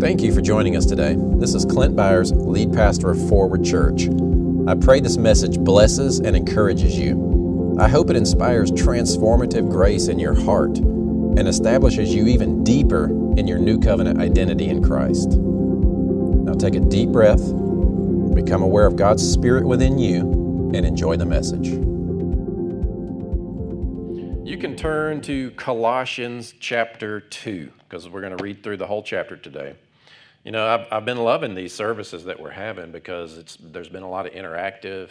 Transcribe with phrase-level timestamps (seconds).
[0.00, 1.16] Thank you for joining us today.
[1.18, 4.08] This is Clint Byars, lead pastor of Forward Church.
[4.68, 7.76] I pray this message blesses and encourages you.
[7.80, 13.06] I hope it inspires transformative grace in your heart and establishes you even deeper
[13.36, 15.30] in your new covenant identity in Christ.
[15.30, 17.44] Now take a deep breath,
[18.36, 20.20] become aware of God's Spirit within you,
[20.74, 21.70] and enjoy the message.
[24.46, 29.02] You can turn to Colossians chapter 2 because we're going to read through the whole
[29.02, 29.74] chapter today.
[30.48, 34.02] You know, I've, I've been loving these services that we're having because it's, there's been
[34.02, 35.10] a lot of interactive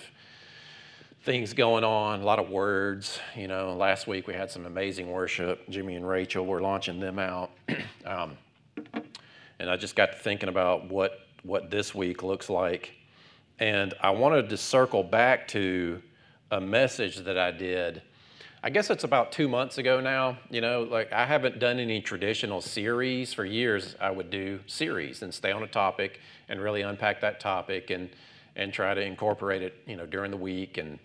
[1.25, 3.19] things going on, a lot of words.
[3.35, 5.69] You know, last week we had some amazing worship.
[5.69, 7.51] Jimmy and Rachel were launching them out.
[8.07, 8.35] um,
[9.59, 12.93] and I just got to thinking about what, what this week looks like.
[13.59, 16.01] And I wanted to circle back to
[16.49, 18.01] a message that I did
[18.63, 20.39] I guess it's about two months ago now.
[20.49, 23.95] You know, like I haven't done any traditional series for years.
[24.01, 28.09] I would do series and stay on a topic and really unpack that topic and
[28.55, 30.97] and try to incorporate it, you know, during the week and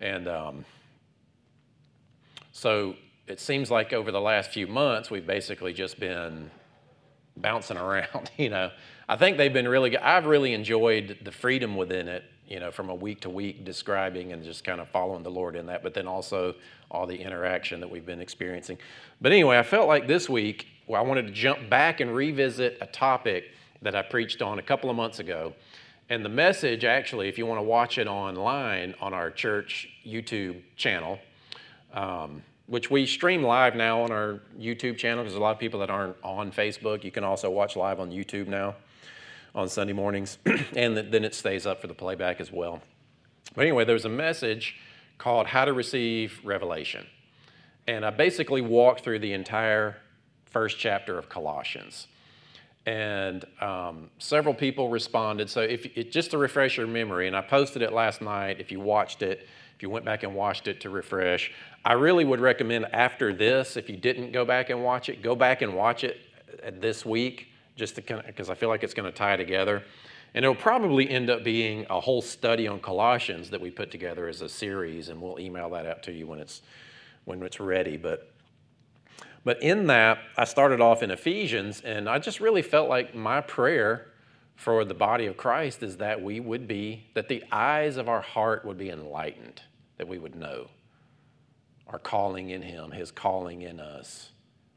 [0.00, 0.64] and um,
[2.50, 2.96] so
[3.28, 6.50] it seems like over the last few months we've basically just been
[7.36, 8.30] bouncing around.
[8.36, 8.70] You know,
[9.08, 9.96] I think they've been really.
[9.96, 14.32] I've really enjoyed the freedom within it you know, from a week to week describing
[14.32, 16.54] and just kind of following the Lord in that, but then also
[16.90, 18.76] all the interaction that we've been experiencing.
[19.22, 22.76] But anyway, I felt like this week well, I wanted to jump back and revisit
[22.82, 23.44] a topic
[23.80, 25.54] that I preached on a couple of months ago.
[26.10, 30.60] And the message, actually, if you want to watch it online on our church YouTube
[30.76, 31.20] channel,
[31.94, 35.80] um, which we stream live now on our YouTube channel because a lot of people
[35.80, 38.74] that aren't on Facebook, you can also watch live on YouTube now
[39.54, 40.38] on Sunday mornings,
[40.76, 42.80] and then it stays up for the playback as well.
[43.54, 44.76] But anyway, there's a message
[45.18, 47.06] called How to Receive Revelation.
[47.86, 49.96] And I basically walked through the entire
[50.46, 52.06] first chapter of Colossians.
[52.86, 55.50] And um, several people responded.
[55.50, 58.58] So, if it, just to refresh your memory, and I posted it last night.
[58.58, 61.52] If you watched it, if you went back and watched it to refresh,
[61.84, 65.36] I really would recommend after this, if you didn't go back and watch it, go
[65.36, 66.18] back and watch it
[66.80, 69.82] this week just to kind of, because I feel like it's going to tie together.
[70.34, 74.28] And it'll probably end up being a whole study on Colossians that we put together
[74.28, 76.62] as a series, and we'll email that out to you when it's
[77.24, 77.96] when it's ready.
[77.96, 78.32] But
[79.44, 83.40] but in that, I started off in Ephesians, and I just really felt like my
[83.40, 84.08] prayer
[84.54, 88.20] for the body of Christ is that we would be, that the eyes of our
[88.20, 89.62] heart would be enlightened,
[89.98, 90.68] that we would know
[91.88, 94.30] our calling in Him, His calling in us.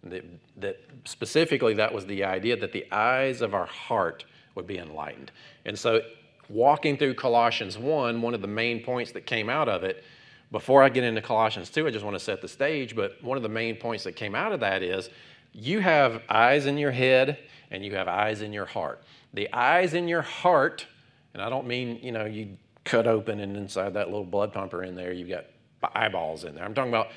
[0.06, 0.24] That,
[0.58, 5.32] that specifically, that was the idea that the eyes of our heart would be enlightened.
[5.66, 6.02] And so,
[6.48, 10.04] walking through Colossians 1, one of the main points that came out of it,
[10.52, 13.36] before I get into Colossians 2, I just want to set the stage, but one
[13.36, 15.10] of the main points that came out of that is
[15.54, 17.40] you have eyes in your head
[17.72, 19.04] and you have eyes in your heart.
[19.34, 20.86] The eyes in your heart,
[21.34, 24.84] and I don't mean, you know, you cut open and inside that little blood pumper
[24.84, 25.46] in there, you've got
[25.94, 26.64] eyeballs in there.
[26.64, 27.10] I'm talking about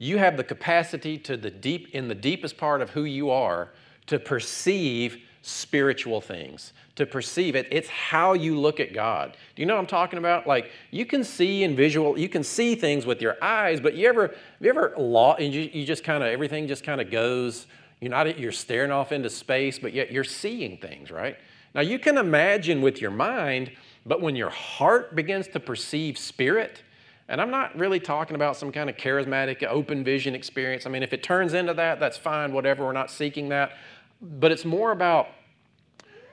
[0.00, 3.68] you have the capacity to the deep in the deepest part of who you are
[4.06, 7.66] to perceive spiritual things to perceive it.
[7.70, 9.34] It's how you look at god.
[9.54, 10.46] Do you know what i'm talking about?
[10.46, 14.06] Like you can see in visual you can see things with your eyes but you
[14.06, 17.66] ever you ever law and you, you just kind of everything just kind of goes
[18.00, 21.38] you're not you're staring off into space but yet you're seeing things right?
[21.74, 23.72] Now you can imagine with your mind
[24.04, 26.82] but when your heart begins to perceive spirit
[27.30, 30.84] and I'm not really talking about some kind of charismatic open vision experience.
[30.84, 32.84] I mean, if it turns into that, that's fine, whatever.
[32.84, 33.76] We're not seeking that.
[34.20, 35.28] But it's more about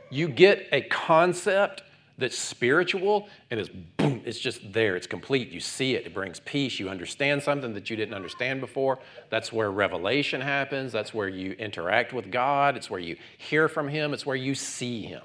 [0.10, 1.84] you get a concept
[2.18, 4.96] that's spiritual and it's boom, it's just there.
[4.96, 5.52] It's complete.
[5.52, 6.08] You see it.
[6.08, 6.80] It brings peace.
[6.80, 8.98] You understand something that you didn't understand before.
[9.30, 10.92] That's where revelation happens.
[10.92, 12.76] That's where you interact with God.
[12.76, 14.16] It's where you hear from Him.
[14.16, 15.22] It's where you see Him.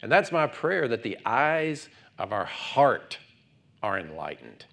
[0.00, 3.18] And that's my prayer that the eyes of our heart
[3.82, 4.64] are enlightened.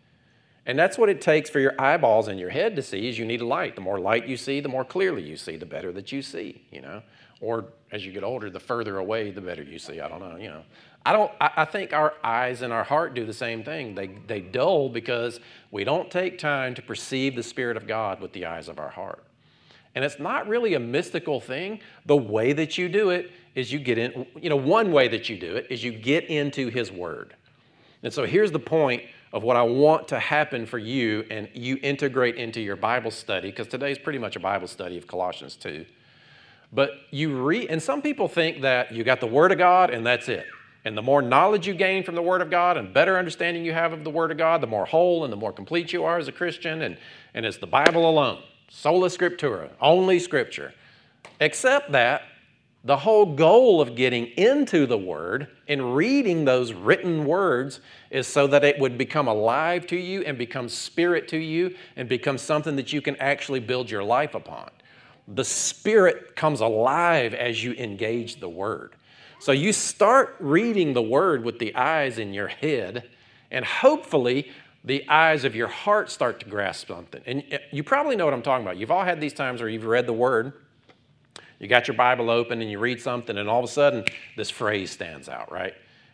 [0.68, 3.26] And that's what it takes for your eyeballs and your head to see is you
[3.26, 3.76] need a light.
[3.76, 6.62] The more light you see, the more clearly you see, the better that you see,
[6.72, 7.02] you know.
[7.40, 10.02] Or as you get older, the further away, the better you see.
[10.02, 10.64] I don't know, you know.
[11.06, 13.96] I don't I, I think our eyes and our heart do the same thing.
[13.96, 15.40] They they dull because
[15.72, 18.90] we don't take time to perceive the Spirit of God with the eyes of our
[18.90, 19.24] heart.
[19.96, 21.80] And it's not really a mystical thing.
[22.06, 25.30] The way that you do it is you get in, you know, one way that
[25.30, 27.36] you do it is you get into His Word.
[28.04, 29.04] And so here's the point
[29.34, 33.50] of what I want to happen for you and you integrate into your Bible study,
[33.50, 35.86] because today is pretty much a Bible study of Colossians 2.
[36.72, 40.06] But you read, and some people think that you got the Word of God and
[40.06, 40.46] that's it.
[40.86, 43.74] And the more knowledge you gain from the Word of God and better understanding you
[43.74, 46.18] have of the Word of God, the more whole and the more complete you are
[46.18, 46.82] as a Christian.
[46.82, 46.98] And,
[47.34, 50.74] and it's the Bible alone, sola scriptura, only Scripture.
[51.40, 52.22] Except that
[52.88, 57.82] The whole goal of getting into the Word and reading those written words
[58.12, 62.08] is so that it would become alive to you and become spirit to you and
[62.08, 64.70] become something that you can actually build your life upon.
[65.28, 68.96] The Spirit comes alive as you engage the Word.
[69.42, 73.10] So you start reading the Word with the eyes in your head,
[73.52, 74.50] and hopefully,
[74.86, 77.22] the eyes of your heart start to grasp something.
[77.26, 78.78] And you probably know what I'm talking about.
[78.78, 80.54] You've all had these times where you've read the Word,
[81.60, 84.06] you got your Bible open, and you read something, and all of a sudden,
[84.36, 85.74] this phrase stands out, right?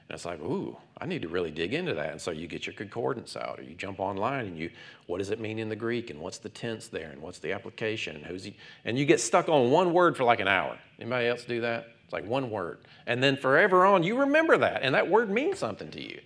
[0.09, 2.11] And it's like, ooh, I need to really dig into that.
[2.11, 4.69] And so you get your concordance out, or you jump online and you,
[5.07, 7.53] what does it mean in the Greek, and what's the tense there, and what's the
[7.53, 8.55] application, and who's he,
[8.85, 10.77] and you get stuck on one word for like an hour.
[10.99, 11.87] Anybody else do that?
[12.03, 12.79] It's like one word.
[13.07, 16.19] And then forever on, you remember that, and that word means something to you.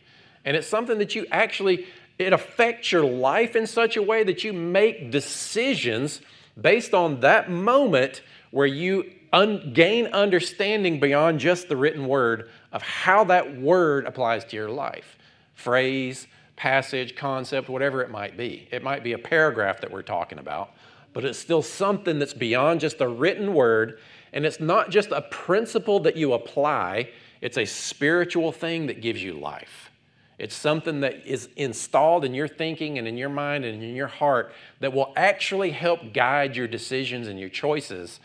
[0.44, 1.88] And it's something that you actually,
[2.18, 6.22] it affects your life in such a way that you make decisions
[6.60, 12.82] based on that moment where you un- gain understanding beyond just the written word of
[12.82, 15.18] how that word applies to your life.
[15.54, 18.68] Phrase, passage, concept, whatever it might be.
[18.72, 20.72] It might be a paragraph that we're talking about,
[21.14, 24.00] but it's still something that's beyond just a written word.
[24.34, 27.10] And it's not just a principle that you apply,
[27.42, 29.92] it's a spiritual thing that gives you life.
[30.38, 34.08] It's something that is installed in your thinking and in your mind and in your
[34.08, 38.20] heart that will actually help guide your decisions and your choices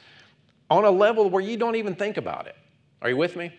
[0.72, 2.56] on a level where you don't even think about it.
[3.02, 3.52] Are you with me?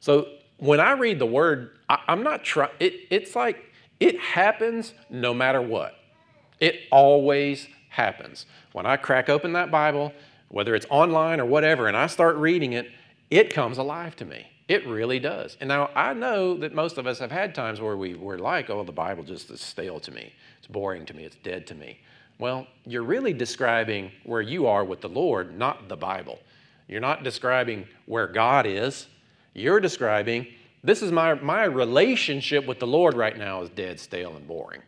[0.00, 3.62] So when I read the word, I, am not trying, it, it's like
[4.00, 5.94] it happens no matter what.
[6.58, 8.46] It always happens.
[8.72, 10.12] When I crack open that Bible,
[10.48, 12.90] whether it's online or whatever, and I start reading it,
[13.30, 14.46] it comes alive to me.
[14.68, 15.56] It really does.
[15.60, 18.70] And now I know that most of us have had times where we were like,
[18.70, 20.32] oh, the Bible just is stale to me.
[20.58, 21.24] It's boring to me.
[21.24, 21.98] It's dead to me.
[22.40, 26.38] Well, you're really describing where you are with the Lord, not the Bible.
[26.88, 29.08] You're not describing where God is.
[29.52, 30.46] You're describing
[30.82, 34.80] this is my, my relationship with the Lord right now is dead, stale, and boring.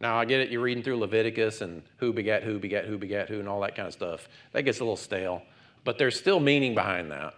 [0.00, 3.28] Now, I get it, you're reading through Leviticus and who begat who begat who begat
[3.28, 4.28] who and all that kind of stuff.
[4.50, 5.42] That gets a little stale,
[5.84, 7.34] but there's still meaning behind that.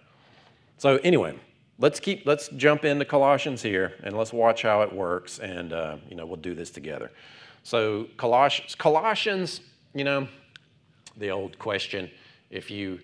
[0.79, 1.39] So, anyway,
[1.79, 5.97] let's keep let's jump into Colossians here and let's watch how it works, and uh,
[6.09, 7.11] you know we'll do this together.
[7.62, 9.61] So Colossians, Colossians,
[9.94, 10.29] you know,
[11.17, 12.11] the old question,
[12.50, 13.00] if you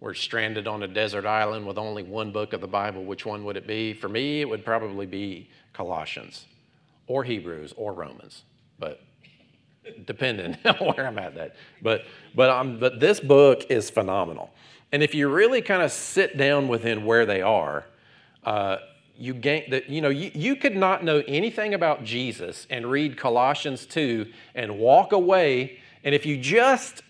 [0.00, 3.44] were stranded on a desert island with only one book of the Bible, which one
[3.44, 3.92] would it be?
[3.92, 6.46] For me, it would probably be Colossians
[7.06, 8.44] or Hebrews or Romans,
[8.78, 9.02] but
[10.06, 11.56] depending on where I'm at that.
[11.82, 12.04] But
[12.34, 14.50] but um, but this book is phenomenal,
[14.92, 17.84] and if you really kind of sit down within where they are,
[18.44, 18.78] uh,
[19.20, 23.18] you gain that you know you, you could not know anything about jesus and read
[23.18, 25.78] colossians 2 and walk away.
[26.02, 27.02] And if you just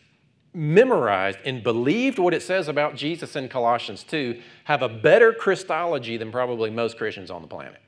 [0.53, 6.17] memorized and believed what it says about jesus in colossians 2 have a better christology
[6.17, 7.81] than probably most christians on the planet.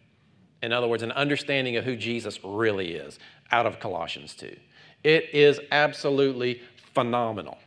[0.63, 3.19] In other words an understanding of who jesus really is
[3.51, 4.57] out of colossians 2
[5.03, 6.63] it is absolutely
[6.95, 7.59] phenomenal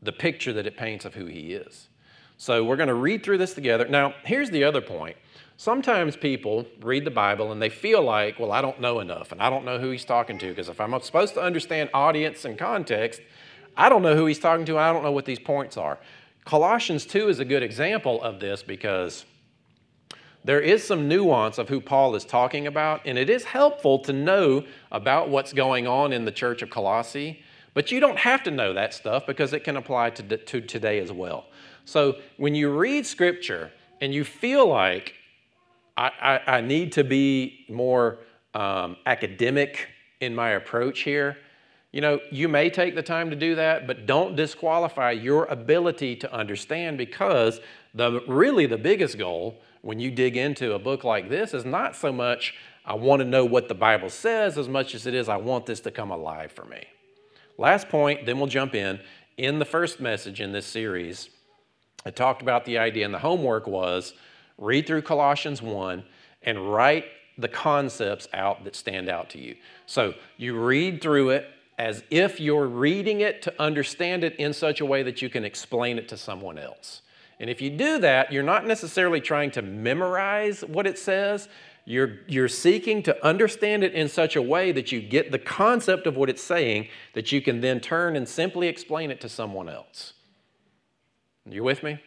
[0.00, 1.89] the picture that it paints of who he is
[2.40, 3.86] so we're going to read through this together.
[3.86, 5.18] Now, here's the other point.
[5.58, 9.42] Sometimes people read the Bible and they feel like, well, I don't know enough and
[9.42, 12.56] I don't know who he's talking to because if I'm supposed to understand audience and
[12.56, 13.20] context,
[13.76, 15.98] I don't know who he's talking to and I don't know what these points are.
[16.46, 19.26] Colossians 2 is a good example of this because
[20.42, 24.14] there is some nuance of who Paul is talking about, and it is helpful to
[24.14, 27.42] know about what's going on in the church of Colossae.
[27.74, 31.00] But you don't have to know that stuff because it can apply to, to today
[31.00, 31.44] as well.
[31.90, 35.14] So when you read scripture and you feel like
[35.96, 38.18] I, I, I need to be more
[38.54, 39.88] um, academic
[40.20, 41.36] in my approach here,
[41.90, 46.14] you know, you may take the time to do that, but don't disqualify your ability
[46.14, 47.58] to understand because
[47.92, 51.96] the really the biggest goal when you dig into a book like this is not
[51.96, 52.54] so much
[52.86, 55.66] I want to know what the Bible says as much as it is I want
[55.66, 56.84] this to come alive for me.
[57.58, 59.00] Last point, then we'll jump in.
[59.36, 61.30] In the first message in this series,
[62.04, 64.14] I talked about the idea, and the homework was
[64.58, 66.02] read through Colossians 1
[66.42, 69.56] and write the concepts out that stand out to you.
[69.86, 71.46] So you read through it
[71.78, 75.44] as if you're reading it to understand it in such a way that you can
[75.44, 77.02] explain it to someone else.
[77.38, 81.48] And if you do that, you're not necessarily trying to memorize what it says.
[81.86, 86.06] You're, you're seeking to understand it in such a way that you get the concept
[86.06, 89.70] of what it's saying that you can then turn and simply explain it to someone
[89.70, 90.12] else.
[91.48, 91.98] You with me?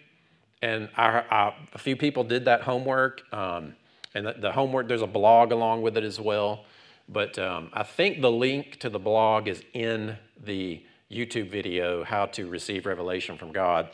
[0.61, 3.21] And I, I, a few people did that homework.
[3.33, 3.75] Um,
[4.13, 6.65] and the, the, homework, there's a blog along with it as well.
[7.09, 12.27] But um, I think the link to the blog is in the YouTube video, How
[12.27, 13.89] to Receive Revelation from God,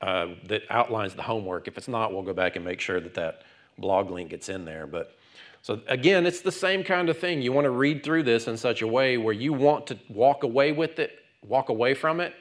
[0.00, 1.68] uh, that outlines the homework.
[1.68, 3.42] If it's not, we'll go back and make sure that that
[3.78, 4.86] blog link gets in there.
[4.86, 5.16] But
[5.62, 7.40] so again, it's the same kind of thing.
[7.40, 10.42] You want to read through this in such a way where you want to walk
[10.42, 12.34] away with it, walk away from it,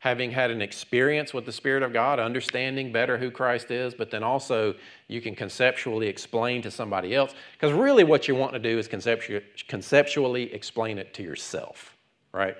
[0.00, 4.10] having had an experience with the Spirit of God, understanding better who Christ is, but
[4.10, 4.74] then also
[5.08, 7.34] you can conceptually explain to somebody else.
[7.52, 11.94] Because really, what you want to do is conceptu- conceptually explain it to yourself,
[12.32, 12.56] right?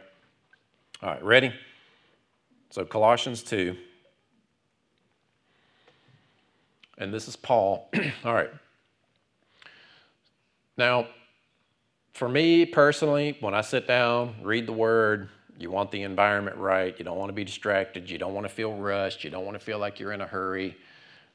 [1.03, 1.53] All right, ready?
[2.69, 3.75] So, Colossians 2.
[6.99, 7.91] And this is Paul.
[8.25, 8.51] All right.
[10.77, 11.07] Now,
[12.13, 16.99] for me personally, when I sit down, read the word, you want the environment right.
[16.99, 18.09] You don't want to be distracted.
[18.09, 19.25] You don't want to feel rushed.
[19.25, 20.75] You don't want to feel like you're in a hurry.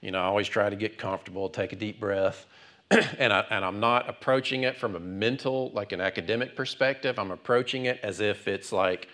[0.01, 2.47] You know, I always try to get comfortable, take a deep breath.
[2.91, 7.19] and, I, and I'm not approaching it from a mental, like an academic perspective.
[7.19, 9.09] I'm approaching it as if it's like,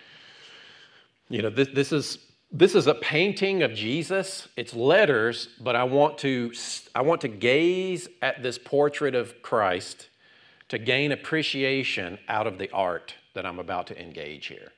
[1.28, 2.18] you know, this, this is
[2.54, 4.46] this is a painting of Jesus.
[4.58, 6.52] It's letters, but I want to
[6.94, 10.08] I want to gaze at this portrait of Christ
[10.68, 14.72] to gain appreciation out of the art that I'm about to engage here.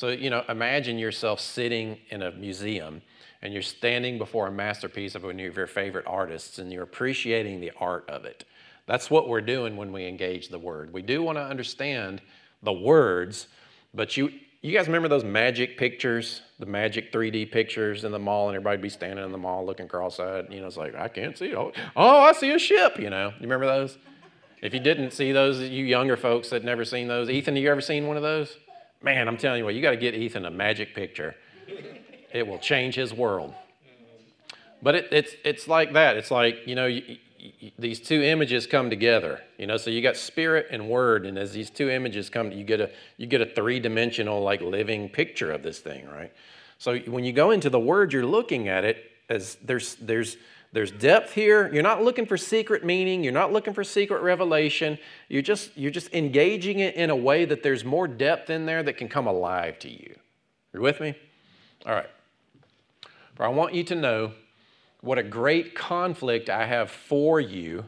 [0.00, 3.02] So, you know, imagine yourself sitting in a museum
[3.42, 7.60] and you're standing before a masterpiece of one of your favorite artists and you're appreciating
[7.60, 8.46] the art of it.
[8.86, 10.90] That's what we're doing when we engage the word.
[10.90, 12.22] We do want to understand
[12.62, 13.48] the words,
[13.92, 18.48] but you you guys remember those magic pictures, the magic 3D pictures in the mall,
[18.48, 20.46] and everybody be standing in the mall looking cross-eyed?
[20.50, 21.76] You know, it's like I can't see it.
[21.94, 22.98] Oh, I see a ship.
[22.98, 23.98] You know, you remember those?
[24.62, 27.70] If you didn't see those, you younger folks that never seen those, Ethan, have you
[27.70, 28.56] ever seen one of those?
[29.02, 31.34] Man, I'm telling you what, you got to get Ethan a magic picture.
[32.32, 33.54] It will change his world.
[34.82, 36.16] But it, it's, it's like that.
[36.16, 40.02] It's like, you know, you, you, these two images come together, you know, so you
[40.02, 43.40] got spirit and word, and as these two images come, you get a, you get
[43.40, 46.32] a three-dimensional, like, living picture of this thing, right?
[46.76, 50.36] So when you go into the word, you're looking at it as there's, there's,
[50.72, 51.72] there's depth here.
[51.72, 53.24] You're not looking for secret meaning.
[53.24, 54.98] You're not looking for secret revelation.
[55.28, 58.82] You're just, you're just engaging it in a way that there's more depth in there
[58.84, 60.14] that can come alive to you.
[60.72, 61.14] You with me?
[61.86, 62.10] All right.
[63.34, 64.32] For I want you to know
[65.00, 67.84] what a great conflict I have for you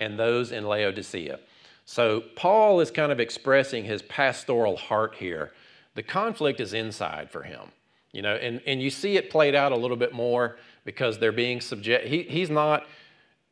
[0.00, 1.40] and those in Laodicea.
[1.84, 5.52] So, Paul is kind of expressing his pastoral heart here.
[5.94, 7.70] The conflict is inside for him,
[8.12, 11.32] you know, and, and you see it played out a little bit more because they're
[11.32, 12.06] being subject.
[12.06, 12.86] He, he's not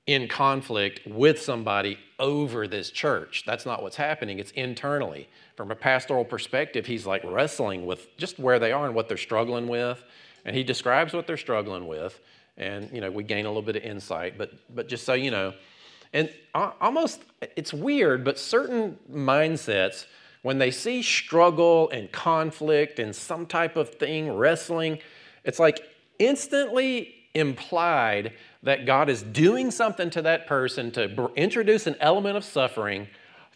[0.06, 3.42] in conflict with somebody over this church.
[3.46, 4.38] That's not what's happening.
[4.38, 5.28] It's internally.
[5.56, 9.16] From a pastoral perspective, he's like wrestling with just where they are and what they're
[9.16, 10.02] struggling with.
[10.46, 12.20] And he describes what they're struggling with.
[12.56, 14.38] And, you know, we gain a little bit of insight.
[14.38, 15.54] But, but just so you know,
[16.12, 17.22] and almost,
[17.56, 20.06] it's weird, but certain mindsets,
[20.42, 25.00] when they see struggle and conflict and some type of thing, wrestling,
[25.42, 25.80] it's like
[26.18, 32.44] instantly implied that God is doing something to that person to introduce an element of
[32.44, 33.08] suffering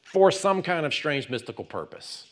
[0.02, 2.26] for some kind of strange mystical purpose.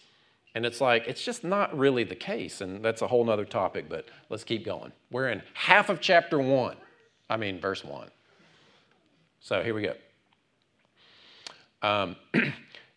[0.55, 2.61] And it's like, it's just not really the case.
[2.61, 4.93] And that's a whole nother topic, but let's keep going.
[5.11, 6.77] We're in half of chapter one,
[7.29, 8.09] I mean, verse one.
[9.41, 9.95] So here we go.
[11.83, 12.17] Um,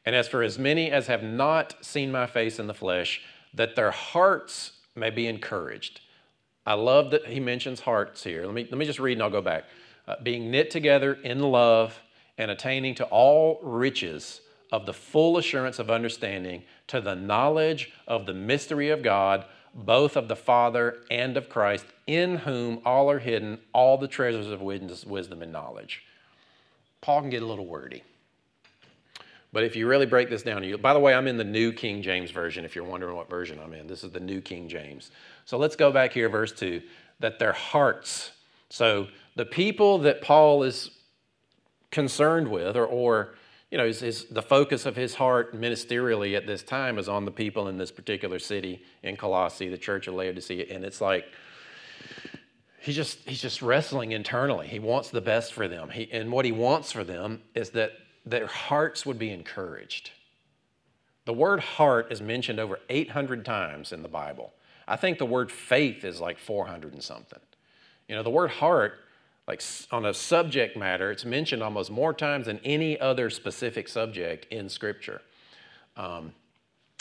[0.05, 3.21] and as for as many as have not seen my face in the flesh,
[3.53, 6.01] that their hearts may be encouraged
[6.65, 8.45] I love that he mentions hearts here.
[8.45, 9.65] Let me, let me just read and I'll go back.
[10.07, 11.99] Uh, being knit together in love
[12.37, 18.25] and attaining to all riches of the full assurance of understanding, to the knowledge of
[18.25, 23.19] the mystery of God, both of the Father and of Christ, in whom all are
[23.19, 26.03] hidden, all the treasures of wisdom and knowledge.
[27.01, 28.03] Paul can get a little wordy.
[29.51, 31.73] But if you really break this down, you, by the way, I'm in the New
[31.73, 33.87] King James Version if you're wondering what version I'm in.
[33.87, 35.09] This is the New King James.
[35.49, 36.79] So let's go back here, verse 2
[37.21, 38.29] that their hearts,
[38.69, 40.91] so the people that Paul is
[41.89, 43.33] concerned with, or, or
[43.71, 47.67] you know, the focus of his heart ministerially at this time is on the people
[47.67, 50.67] in this particular city in Colossae, the church of Laodicea.
[50.69, 51.25] And it's like,
[52.79, 54.67] he just, he's just wrestling internally.
[54.67, 55.89] He wants the best for them.
[55.89, 60.11] He, and what he wants for them is that their hearts would be encouraged.
[61.25, 64.53] The word heart is mentioned over 800 times in the Bible.
[64.89, 67.39] I think the word faith is like 400 and something.
[68.07, 68.95] You know, the word heart,
[69.47, 74.51] like on a subject matter, it's mentioned almost more times than any other specific subject
[74.51, 75.21] in Scripture.
[75.95, 76.33] Um,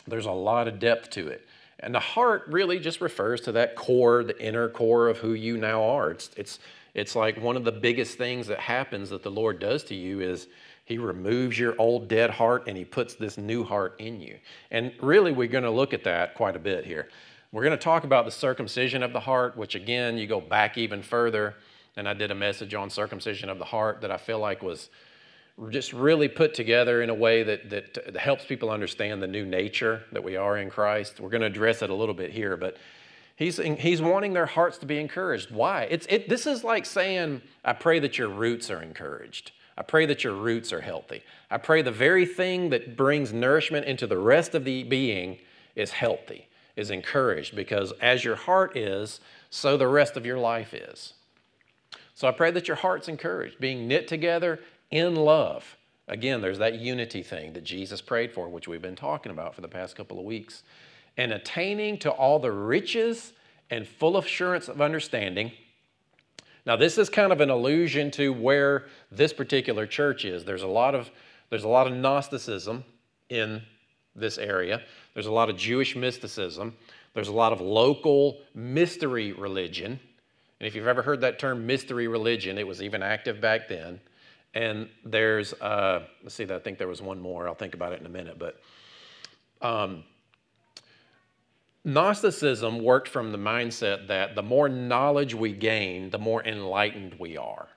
[0.07, 1.47] there's a lot of depth to it.
[1.81, 5.57] And the heart really just refers to that core, the inner core of who you
[5.57, 6.11] now are.
[6.11, 6.59] It's, it's,
[6.93, 10.21] it's like one of the biggest things that happens that the Lord does to you
[10.21, 10.49] is
[10.85, 14.39] He removes your old dead heart and he puts this new heart in you.
[14.71, 17.09] And really, we're going to look at that quite a bit here.
[17.51, 20.77] We're going to talk about the circumcision of the heart, which again, you go back
[20.77, 21.55] even further.
[21.97, 24.91] And I did a message on circumcision of the heart that I feel like was
[25.71, 30.05] just really put together in a way that, that, helps people understand the new nature
[30.13, 31.21] that we are in Christ.
[31.21, 32.77] We're going to address it a little bit here, but
[33.35, 35.51] he's, he's wanting their hearts to be encouraged.
[35.51, 35.85] Why?
[35.85, 39.53] It's, it, this is like saying, I pray that your roots are encouraged.
[39.77, 41.23] I pray that your roots are healthy.
[41.51, 45.39] I pray the very thing that brings nourishment into the rest of the being
[45.77, 46.48] is healthy,
[46.79, 49.21] is encouraged, because as your heart is,
[49.51, 51.15] so the rest of your life is.
[52.15, 55.77] So I pray that your heart's encouraged, being knit together in love.
[56.07, 59.61] Again, there's that unity thing that Jesus prayed for, which we've been talking about for
[59.61, 60.63] the past couple of weeks.
[61.17, 63.33] And attaining to all the riches
[63.71, 65.53] and full assurance of understanding.
[66.65, 70.45] Now, this is kind of an allusion to where this particular church is.
[70.45, 71.11] There's a lot of,
[71.51, 72.85] there's a lot of Gnosticism
[73.29, 73.63] in
[74.21, 74.83] this area,
[75.15, 76.77] there's a lot of Jewish mysticism,
[77.15, 79.99] there's a lot of local mystery religion.
[80.61, 84.01] And if you've ever heard that term mystery religion, it was even active back then.
[84.55, 87.47] And there's, uh, let's see, I think there was one more.
[87.47, 88.39] I'll think about it in a minute.
[88.39, 88.61] But
[89.61, 90.05] um,
[91.85, 97.37] Gnosticism worked from the mindset that the more knowledge we gain, the more enlightened we
[97.37, 97.69] are,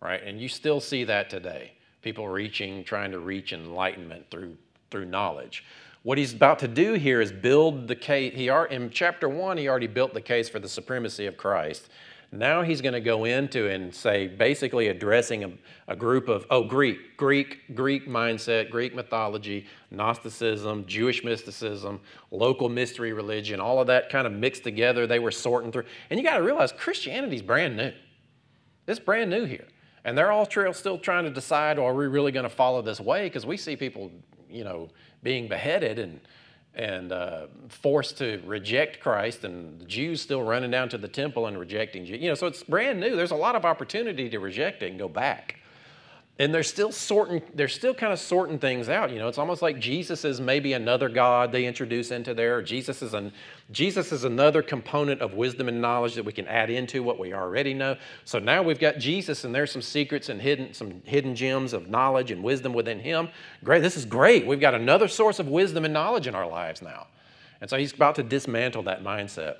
[0.00, 0.22] right?
[0.22, 1.72] And you still see that today.
[2.02, 4.56] People reaching, trying to reach enlightenment through,
[4.90, 5.64] through knowledge.
[6.02, 8.34] What he's about to do here is build the case.
[8.34, 11.88] He are, in chapter one, he already built the case for the supremacy of Christ.
[12.32, 15.50] Now he's going to go into and say, basically addressing a,
[15.88, 23.12] a, group of, oh, Greek, Greek, Greek mindset, Greek mythology, Gnosticism, Jewish mysticism, local mystery
[23.12, 25.08] religion, all of that kind of mixed together.
[25.08, 25.84] They were sorting through.
[26.08, 27.92] And you got to realize Christianity's brand new.
[28.86, 29.66] It's brand new here.
[30.04, 33.00] And they're all still trying to decide, well, are we really going to follow this
[33.00, 33.24] way?
[33.24, 34.10] Because we see people,
[34.50, 34.88] you know,
[35.22, 36.20] being beheaded and
[36.74, 41.46] and uh, forced to reject Christ, and the Jews still running down to the temple
[41.46, 43.16] and rejecting You know, so it's brand new.
[43.16, 45.59] There's a lot of opportunity to reject it and go back
[46.40, 49.28] and they're still sorting they're still kind of sorting things out you know?
[49.28, 52.62] It's almost like jesus is maybe another god they introduce into there.
[52.62, 53.32] Jesus is an
[53.70, 57.34] jesus is another component of wisdom and knowledge that we can add into what we
[57.34, 57.96] already know.
[58.24, 61.88] So now we've got jesus and there's some secrets and hidden some hidden gems of
[61.88, 63.28] knowledge and wisdom within him.
[63.62, 64.46] Great this is great.
[64.46, 67.06] We've got another source of wisdom and knowledge in our lives now.
[67.60, 69.56] And so he's about to dismantle that mindset.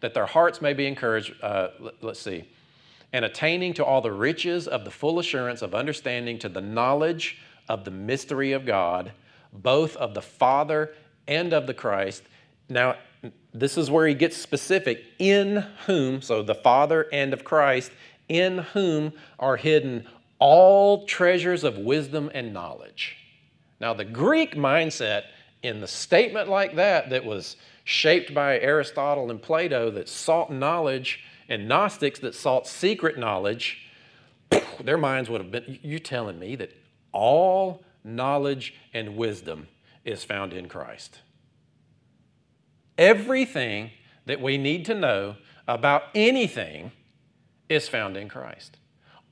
[0.00, 1.68] That their hearts may be encouraged uh,
[2.02, 2.48] let's see
[3.12, 7.38] and attaining to all the riches of the full assurance of understanding to the knowledge
[7.68, 9.12] of the mystery of God,
[9.52, 10.94] both of the Father
[11.26, 12.22] and of the Christ.
[12.68, 12.96] Now,
[13.52, 17.90] this is where he gets specific in whom, so the Father and of Christ,
[18.28, 20.06] in whom are hidden
[20.38, 23.16] all treasures of wisdom and knowledge.
[23.80, 25.24] Now, the Greek mindset
[25.62, 31.24] in the statement like that, that was shaped by Aristotle and Plato, that sought knowledge
[31.48, 33.86] and Gnostics that sought secret knowledge,
[34.80, 36.72] their minds would have been, you telling me that
[37.12, 39.68] all knowledge and wisdom
[40.04, 41.20] is found in Christ.
[42.96, 43.90] Everything
[44.26, 46.92] that we need to know about anything
[47.68, 48.76] is found in Christ.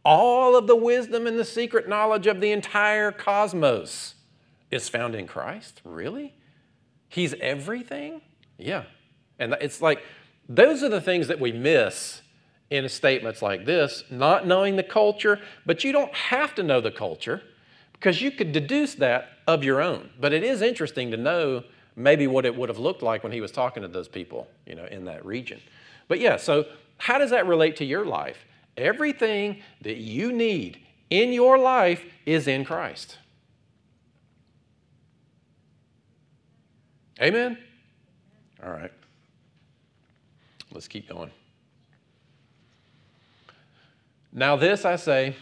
[0.05, 4.15] All of the wisdom and the secret knowledge of the entire cosmos
[4.71, 5.81] is found in Christ?
[5.85, 6.35] Really?
[7.09, 8.21] He's everything?
[8.59, 8.85] Yeah.
[9.39, 10.03] And it's like
[10.49, 12.23] those are the things that we miss
[12.71, 16.91] in statements like this, not knowing the culture, but you don't have to know the
[16.91, 17.43] culture
[17.93, 20.11] because you could deduce that of your own.
[20.21, 23.41] But it is interesting to know maybe what it would have looked like when he
[23.41, 25.61] was talking to those people, you know, in that region.
[26.09, 26.67] But yeah, so
[26.99, 28.45] how does that relate to your life?
[28.77, 30.79] Everything that you need
[31.09, 33.19] in your life is in Christ.
[37.21, 37.57] Amen?
[38.63, 38.93] All right.
[40.77, 41.31] Let's keep going.
[44.31, 45.35] Now, this I say,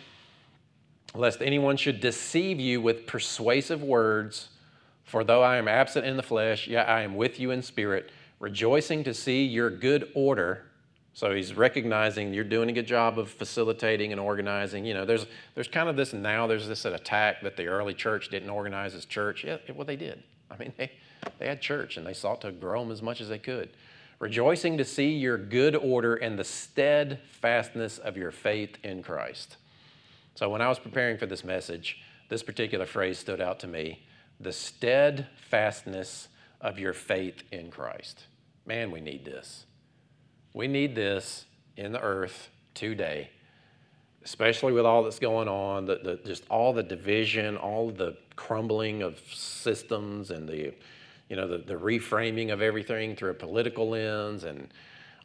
[1.13, 4.51] lest anyone should deceive you with persuasive words.
[5.03, 8.13] For though I am absent in the flesh, yet I am with you in spirit,
[8.39, 10.67] rejoicing to see your good order.
[11.15, 14.85] So he's recognizing you're doing a good job of facilitating and organizing.
[14.85, 16.47] You know, there's there's kind of this now.
[16.47, 19.43] There's this attack that the early church didn't organize as church.
[19.43, 20.23] Yeah, well they did.
[20.49, 20.93] I mean, they
[21.41, 23.71] they had church and they sought to grow them as much as they could
[24.25, 29.59] rejoicing to see your good order and the steadfastness of your faith in Christ.
[30.35, 31.99] So, when I was preparing for this message,
[32.31, 34.07] this particular phrase stood out to me
[34.41, 36.29] the steadfastness
[36.63, 38.25] of your faith in Christ.
[38.65, 39.67] Man, we need this.
[40.55, 41.45] We need this
[41.77, 43.29] in the earth today.
[44.25, 49.03] especially with all that's going on, the, the, just all the division, all the crumbling
[49.03, 50.73] of systems and the,
[51.35, 54.73] you know, the, the reframing of everything through a political lens and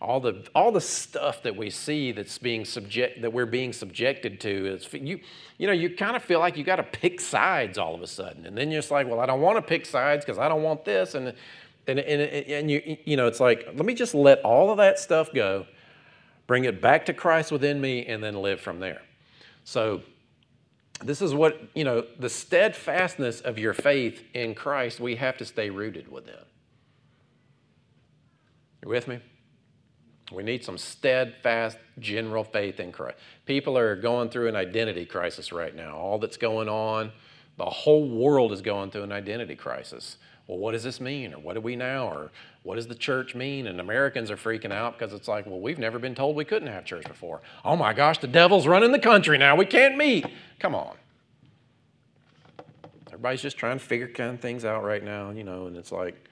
[0.02, 4.39] all the all the stuff that we see that's being subject that we're being subjected
[4.39, 5.19] to is you
[5.60, 8.08] you know you kind of feel like you got to pick sides all of a
[8.08, 8.48] sudden.
[8.48, 10.63] And then you're just like well I don't want to pick sides because I don't
[10.63, 11.13] want this.
[11.13, 11.32] And
[11.86, 14.98] and and, and you you know it's like let me just let all of that
[14.98, 15.67] stuff go
[16.48, 19.04] bring it back to Christ within me and then live from there.
[19.63, 20.02] So
[21.04, 25.46] this is what you know the steadfastness of your faith in Christ we have to
[25.46, 26.36] stay rooted within
[28.84, 29.20] you with me
[30.32, 33.18] we need some steadfast general faith in Christ.
[33.46, 35.96] People are going through an identity crisis right now.
[35.96, 37.12] All that's going on,
[37.58, 40.18] the whole world is going through an identity crisis.
[40.48, 41.34] Well, what does this mean?
[41.34, 42.08] Or what do we now?
[42.08, 42.32] Or
[42.63, 43.67] what does the church mean?
[43.67, 46.67] And Americans are freaking out because it's like, well, we've never been told we couldn't
[46.67, 47.41] have church before.
[47.63, 49.56] Oh my gosh, the devil's running the country now.
[49.56, 50.26] We can't meet.
[50.60, 50.95] Come on.
[53.08, 55.91] Everybody's just trying to figure kind of things out right now, you know, and it's
[55.91, 56.30] like,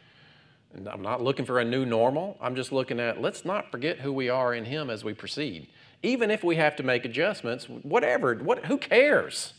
[0.85, 2.37] I'm not looking for a new normal.
[2.39, 5.67] I'm just looking at let's not forget who we are in Him as we proceed.
[6.03, 9.53] Even if we have to make adjustments, whatever, what, who cares?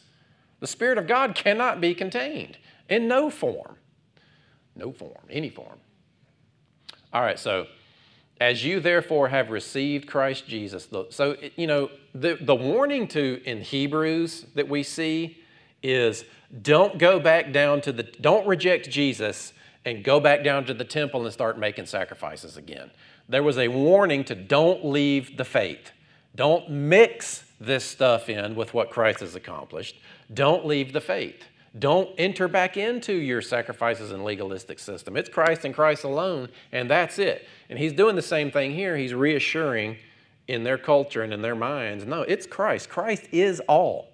[0.60, 3.76] The Spirit of God cannot be contained in no form.
[4.76, 5.80] No form, any form.
[7.12, 7.66] All right, so
[8.40, 13.62] as you therefore have received Christ Jesus, so, you know, the, the warning to in
[13.62, 15.38] Hebrews that we see
[15.82, 16.24] is
[16.62, 19.52] don't go back down to the, don't reject Jesus
[19.84, 22.90] and go back down to the temple and start making sacrifices again.
[23.28, 25.92] There was a warning to don't leave the faith.
[26.34, 29.96] Don't mix this stuff in with what Christ has accomplished.
[30.32, 31.42] Don't leave the faith.
[31.78, 35.16] Don't enter back into your sacrifices and legalistic system.
[35.16, 37.46] It's Christ and Christ alone, and that's it.
[37.68, 38.96] And he's doing the same thing here.
[38.96, 39.98] He's reassuring
[40.46, 42.88] in their culture and in their minds no, it's Christ.
[42.88, 44.08] Christ is all.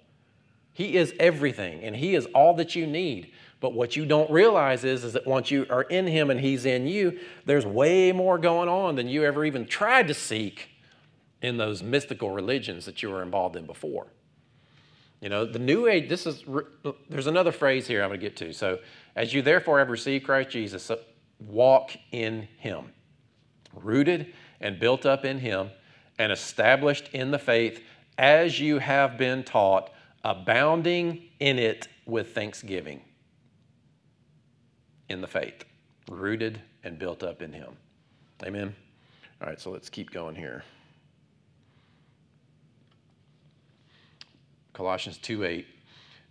[0.75, 3.31] He is everything, and He is all that you need.
[3.61, 6.65] But what you don't realize is, is that once you are in Him and He's
[6.65, 10.69] in you, there's way more going on than you ever even tried to seek
[11.41, 14.07] in those mystical religions that you were involved in before.
[15.21, 16.43] You know, the New Age, this is,
[17.09, 18.53] there's another phrase here I'm going to get to.
[18.53, 18.79] So,
[19.15, 20.91] as you therefore have received Christ Jesus,
[21.39, 22.91] walk in Him,
[23.73, 25.69] rooted and built up in Him,
[26.19, 27.81] and established in the faith
[28.17, 29.91] as you have been taught,
[30.23, 33.01] abounding in it with thanksgiving
[35.09, 35.65] in the faith,
[36.09, 37.75] rooted and built up in Him.
[38.43, 38.75] Amen.
[39.41, 40.63] All right, so let's keep going here.
[44.75, 45.65] Colossians 2 8.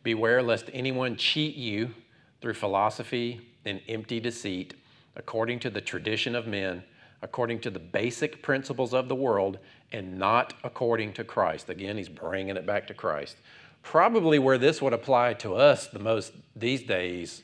[0.02, 1.94] Beware lest anyone cheat you
[2.42, 4.74] through philosophy and empty deceit,
[5.16, 6.84] according to the tradition of men,
[7.22, 9.58] according to the basic principles of the world,
[9.92, 11.70] and not according to Christ.
[11.70, 13.36] Again, he's bringing it back to Christ.
[13.82, 17.42] Probably where this would apply to us the most these days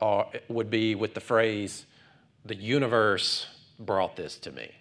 [0.00, 1.86] are, would be with the phrase,
[2.44, 3.46] the universe
[3.78, 4.72] brought this to me,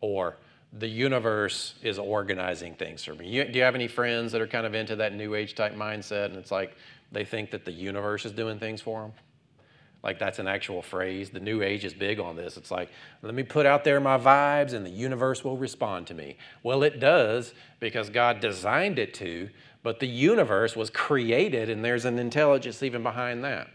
[0.00, 0.36] or
[0.78, 3.28] the universe is organizing things for me.
[3.28, 5.74] You, do you have any friends that are kind of into that new age type
[5.74, 6.76] mindset and it's like
[7.12, 9.12] they think that the universe is doing things for them?
[10.02, 11.30] Like that's an actual phrase.
[11.30, 12.56] The new age is big on this.
[12.56, 12.90] It's like,
[13.22, 16.36] let me put out there my vibes and the universe will respond to me.
[16.62, 19.48] Well, it does because God designed it to,
[19.82, 23.68] but the universe was created and there's an intelligence even behind that.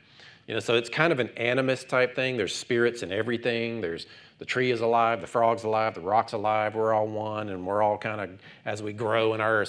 [0.50, 2.36] You know, so it's kind of an animist type thing.
[2.36, 3.82] There's spirits in everything.
[3.82, 4.08] There's
[4.40, 6.74] the tree is alive, the frog's alive, the rock's alive.
[6.74, 8.32] We're all one, and we're all kind of
[8.66, 9.64] as we grow in our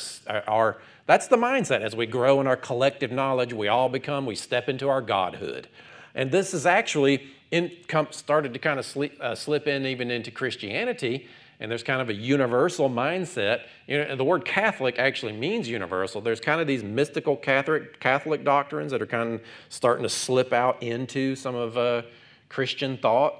[0.48, 0.78] our.
[1.04, 1.82] That's the mindset.
[1.82, 4.24] As we grow in our collective knowledge, we all become.
[4.24, 5.68] We step into our godhood,
[6.14, 7.70] and this is actually in,
[8.10, 11.28] started to kind of slip, uh, slip in even into Christianity
[11.60, 13.62] and there's kind of a universal mindset.
[13.86, 16.20] You know, the word Catholic actually means universal.
[16.20, 20.52] There's kind of these mystical Catholic, Catholic doctrines that are kind of starting to slip
[20.52, 22.02] out into some of uh,
[22.48, 23.34] Christian thought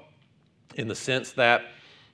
[0.75, 1.63] in the sense that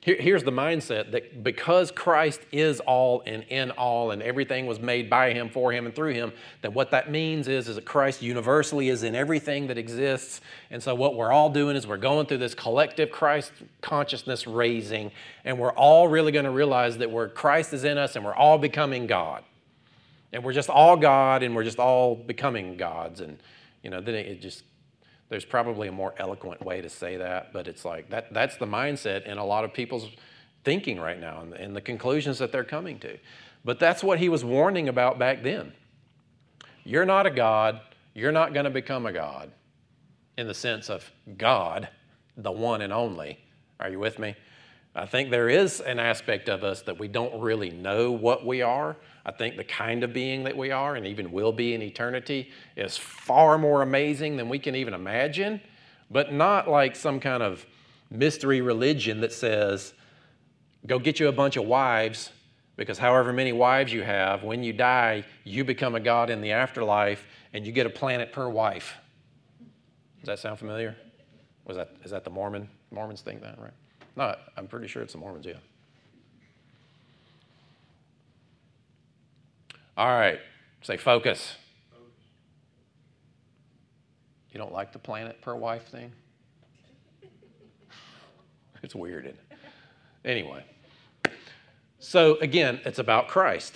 [0.01, 4.79] here, here's the mindset that because Christ is all and in all and everything was
[4.79, 6.31] made by him, for him, and through him,
[6.62, 10.41] that what that means is, is that Christ universally is in everything that exists.
[10.69, 15.12] And so what we're all doing is we're going through this collective Christ consciousness raising,
[15.43, 18.36] and we're all really going to realize that we're, Christ is in us and we're
[18.36, 19.43] all becoming God.
[20.31, 23.21] And we're just all God and we're just all becoming gods.
[23.21, 23.39] And,
[23.81, 24.63] you know, then it just
[25.30, 28.66] there's probably a more eloquent way to say that, but it's like that, that's the
[28.66, 30.10] mindset in a lot of people's
[30.63, 33.18] thinking right now and, and the conclusions that they're coming to.
[33.66, 35.74] But that's what he was warning about back then.
[36.84, 37.82] You're not a God,
[38.13, 39.52] you're not going to become a God
[40.38, 41.90] in the sense of God,
[42.38, 43.40] the one and only.
[43.80, 44.36] Are you with me?
[44.96, 48.62] I think there is an aspect of us that we don't really know what we
[48.62, 48.96] are.
[49.28, 52.50] I think the kind of being that we are and even will be in eternity
[52.78, 55.60] is far more amazing than we can even imagine,
[56.10, 57.66] but not like some kind of
[58.10, 59.94] mystery religion that says,
[60.86, 62.32] go get you a bunch of wives
[62.78, 66.54] because however many wives you have, when you die, you become a god in the
[66.54, 68.96] afterlife and you get a planet per wife.
[70.22, 70.96] Does that sound familiar?
[71.66, 72.70] Was that, is that the Mormon?
[72.92, 73.74] Mormons think that, right?
[74.16, 75.56] No, I'm pretty sure it's the Mormons, yeah.
[79.97, 80.39] All right,
[80.83, 81.55] say focus.
[84.51, 86.12] You don't like the planet per wife thing?
[88.83, 89.36] It's weird?
[90.23, 90.63] Anyway,
[91.97, 93.73] so again, it's about Christ.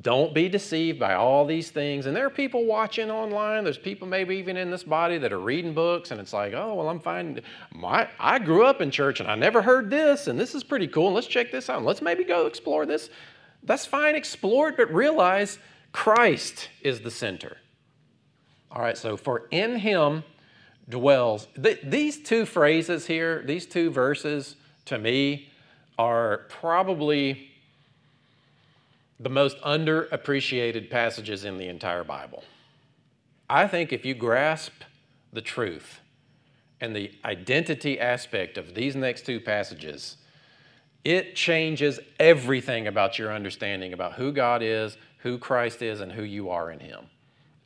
[0.00, 2.06] Don't be deceived by all these things.
[2.06, 3.62] And there are people watching online.
[3.62, 6.74] There's people maybe even in this body that are reading books, and it's like, oh,
[6.74, 7.40] well, I'm fine.
[7.72, 10.88] My, I grew up in church and I never heard this, and this is pretty
[10.88, 11.06] cool.
[11.06, 11.84] And let's check this out.
[11.84, 13.10] Let's maybe go explore this.
[13.66, 15.58] That's fine, explore it, but realize
[15.92, 17.58] Christ is the center.
[18.70, 20.24] All right, so for in him
[20.88, 21.48] dwells.
[21.60, 25.48] Th- these two phrases here, these two verses, to me,
[25.98, 27.50] are probably
[29.18, 32.44] the most underappreciated passages in the entire Bible.
[33.48, 34.72] I think if you grasp
[35.32, 36.00] the truth
[36.80, 40.18] and the identity aspect of these next two passages,
[41.06, 46.24] it changes everything about your understanding about who God is, who Christ is, and who
[46.24, 47.06] you are in Him.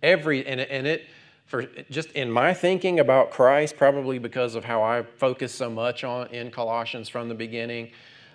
[0.03, 1.07] Every and, and it
[1.47, 6.05] for just in my thinking about Christ, probably because of how I focus so much
[6.05, 7.93] on in Colossians from the beginning,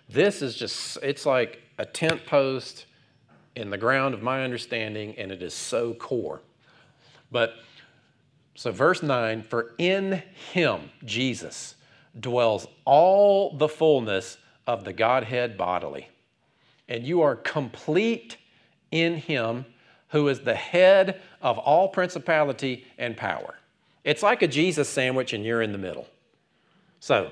[0.09, 2.87] this is just it's like a tent post
[3.55, 6.41] in the ground of my understanding, and it is so core.
[7.31, 7.53] But
[8.55, 11.75] so, verse 9 for in him, Jesus,
[12.19, 16.09] dwells all the fullness of the Godhead bodily.
[16.87, 18.37] And you are complete
[18.91, 19.65] in him
[20.09, 23.55] who is the head of all principality and power.
[24.03, 26.07] It's like a Jesus sandwich, and you're in the middle.
[26.99, 27.31] So,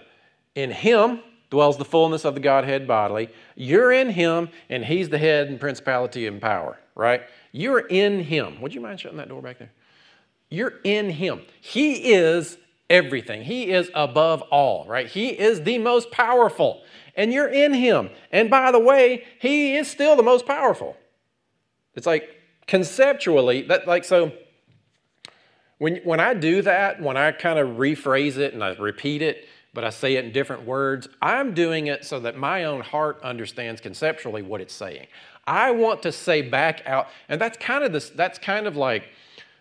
[0.56, 3.30] in him, dwells the fullness of the Godhead bodily.
[3.56, 7.22] You're in him, and he's the head and principality and power, right?
[7.52, 8.60] You're in him.
[8.60, 9.72] Would you mind shutting that door back there?
[10.50, 11.42] You're in him.
[11.62, 12.58] He is
[12.90, 13.44] everything.
[13.44, 15.08] He is above all, right?
[15.08, 16.82] He is the most powerful,
[17.16, 18.10] and you're in him.
[18.32, 20.98] And by the way, he is still the most powerful.
[21.96, 22.30] It's like
[22.68, 24.32] conceptually, that like so
[25.78, 29.48] when, when I do that, when I kind of rephrase it and I repeat it,
[29.74, 31.10] but I say it in different words.
[31.22, 35.08] I'm doing it so that my own heart understands conceptually what it's saying.
[35.46, 39.10] I want to say back out, and that's kind of this, that's kind of like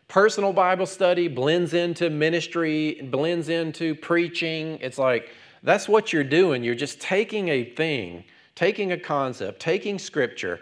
[0.06, 4.78] personal Bible study blends into ministry, blends into preaching.
[4.80, 5.30] It's like
[5.62, 6.64] that's what you're doing.
[6.64, 10.61] You're just taking a thing, taking a concept, taking scripture,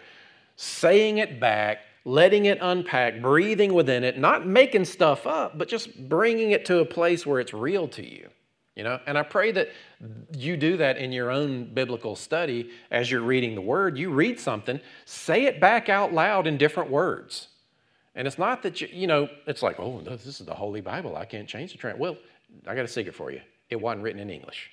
[0.57, 6.09] saying it back, letting it unpack, breathing within it, not making stuff up, but just
[6.09, 8.29] bringing it to a place where it's real to you.
[8.77, 9.69] You know, and I pray that
[10.35, 13.99] you do that in your own biblical study as you're reading the word.
[13.99, 17.49] You read something, say it back out loud in different words.
[18.15, 21.17] And it's not that you, you know, it's like, oh, this is the Holy Bible.
[21.17, 21.99] I can't change the trend.
[21.99, 22.17] Well,
[22.67, 23.41] I got a secret for you.
[23.69, 24.71] It wasn't written in English.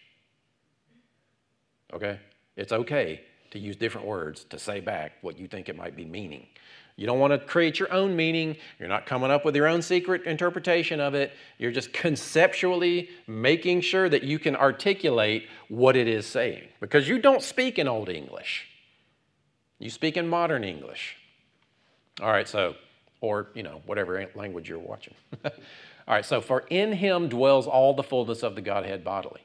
[1.94, 2.20] Okay?
[2.56, 3.22] It's okay
[3.52, 6.48] to use different words to say back what you think it might be meaning.
[6.98, 8.58] You don't want to create your own meaning.
[8.80, 11.32] You're not coming up with your own secret interpretation of it.
[11.60, 17.20] You're just conceptually making sure that you can articulate what it is saying because you
[17.20, 18.68] don't speak in Old English.
[19.78, 21.18] You speak in modern English.
[22.20, 22.74] All right, so,
[23.22, 25.14] or, you know, whatever language you're watching.
[25.46, 25.52] all
[26.08, 29.42] right, so for in him dwells all the fullness of the Godhead bodily.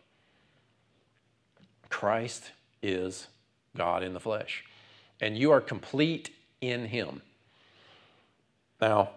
[1.93, 2.51] Christ
[2.83, 3.29] is
[3.77, 4.65] God in the flesh,
[5.21, 7.23] and you are complete in him.
[8.81, 9.11] Now,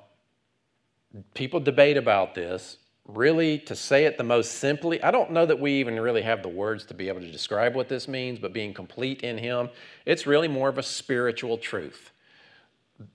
[1.33, 2.77] people debate about this.
[3.07, 6.43] Really, to say it the most simply, I don't know that we even really have
[6.43, 9.69] the words to be able to describe what this means, but being complete in Him,
[10.05, 12.11] it's really more of a spiritual truth.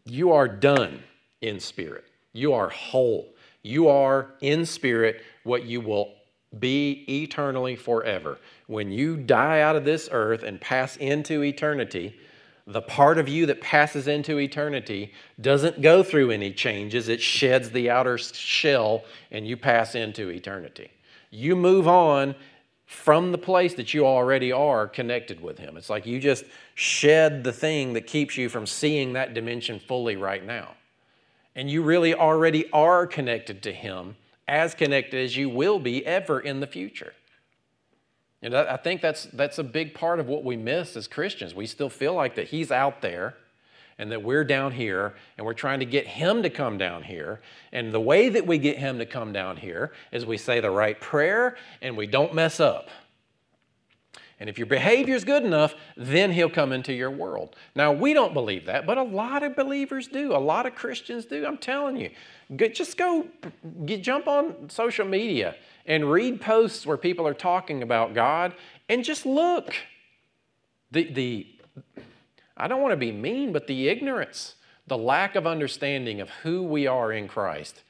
[0.04, 1.02] You are done
[1.40, 3.28] in spirit, you are whole.
[3.62, 6.14] You are in spirit what you will
[6.58, 8.38] be eternally forever.
[8.66, 12.18] When you die out of this earth and pass into eternity,
[12.66, 17.08] the part of you that passes into eternity doesn't go through any changes.
[17.08, 20.90] It sheds the outer shell and you pass into eternity.
[21.30, 22.34] You move on
[22.86, 25.76] from the place that you already are connected with Him.
[25.76, 30.16] It's like you just shed the thing that keeps you from seeing that dimension fully
[30.16, 30.74] right now.
[31.54, 34.16] And you really already are connected to Him,
[34.50, 37.14] as connected as you will be ever in the future.
[38.42, 41.54] And I think that's, that's a big part of what we miss as Christians.
[41.54, 43.36] We still feel like that He's out there
[43.98, 47.42] and that we're down here and we're trying to get Him to come down here.
[47.70, 50.70] And the way that we get Him to come down here is we say the
[50.70, 52.88] right prayer and we don't mess up.
[54.40, 57.54] And if your behavior is good enough, then he'll come into your world.
[57.76, 60.34] Now, we don't believe that, but a lot of believers do.
[60.34, 61.46] A lot of Christians do.
[61.46, 62.10] I'm telling you.
[62.72, 63.26] Just go
[63.84, 68.54] get, jump on social media and read posts where people are talking about God
[68.88, 69.74] and just look.
[70.90, 71.46] The, the,
[72.56, 74.54] I don't want to be mean, but the ignorance,
[74.86, 77.82] the lack of understanding of who we are in Christ,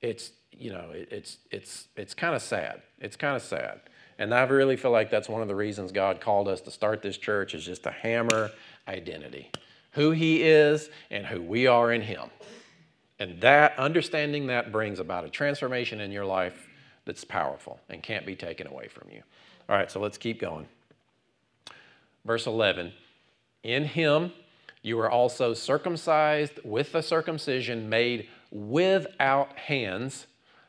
[0.00, 2.80] it's, you know, it's, it's, it's kind of sad.
[2.98, 3.80] It's kind of sad.
[4.18, 7.02] And I really feel like that's one of the reasons God called us to start
[7.02, 8.50] this church is just to hammer
[8.86, 9.50] identity.
[9.92, 12.30] Who he is and who we are in him.
[13.18, 16.68] And that understanding that brings about a transformation in your life
[17.04, 19.22] that's powerful and can't be taken away from you.
[19.68, 20.66] All right, so let's keep going.
[22.24, 22.92] Verse 11.
[23.62, 24.32] In him
[24.82, 30.26] you were also circumcised with the circumcision made without hands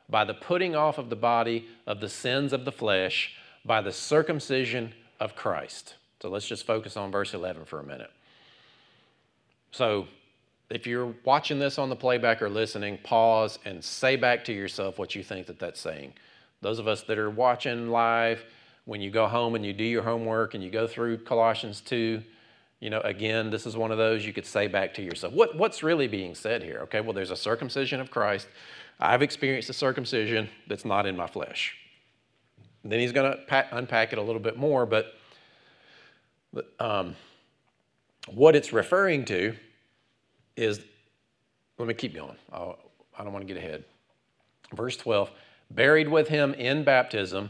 [0.10, 3.36] by the putting off of the body of the sins of the flesh
[3.66, 5.96] by the circumcision of Christ.
[6.22, 8.12] So let's just focus on verse 11 for a minute.
[9.72, 10.08] So
[10.70, 14.98] if you're watching this on the playback or listening, pause and say back to yourself
[14.98, 16.14] what you think that that's saying.
[16.62, 18.46] Those of us that are watching live,
[18.86, 22.22] when you go home and you do your homework and you go through Colossians 2,
[22.80, 25.34] you know, again, this is one of those you could say back to yourself.
[25.34, 26.80] What, what's really being said here?
[26.84, 28.48] Okay, well, there's a circumcision of Christ.
[29.00, 31.76] I've experienced a circumcision that's not in my flesh.
[32.84, 35.14] Then he's going to unpack it a little bit more, but
[36.80, 37.16] um,
[38.28, 39.56] what it's referring to
[40.56, 40.82] is
[41.78, 42.36] let me keep going.
[42.52, 42.78] I'll,
[43.18, 43.84] I do not want to get ahead.
[44.74, 45.32] Verse 12
[45.72, 47.50] buried with him in baptism.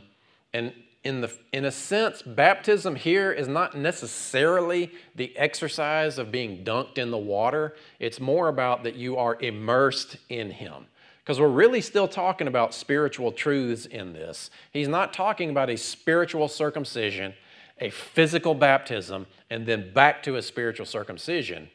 [0.53, 6.63] And in, the, in a sense, baptism here is not necessarily the exercise of being
[6.63, 10.85] dunked in the water, it's more about that you are immersed in him
[11.23, 14.49] because we're really still talking about spiritual truths in this.
[14.71, 17.33] He's not talking about a spiritual circumcision,
[17.79, 21.69] a physical baptism, and then back to a spiritual circumcision.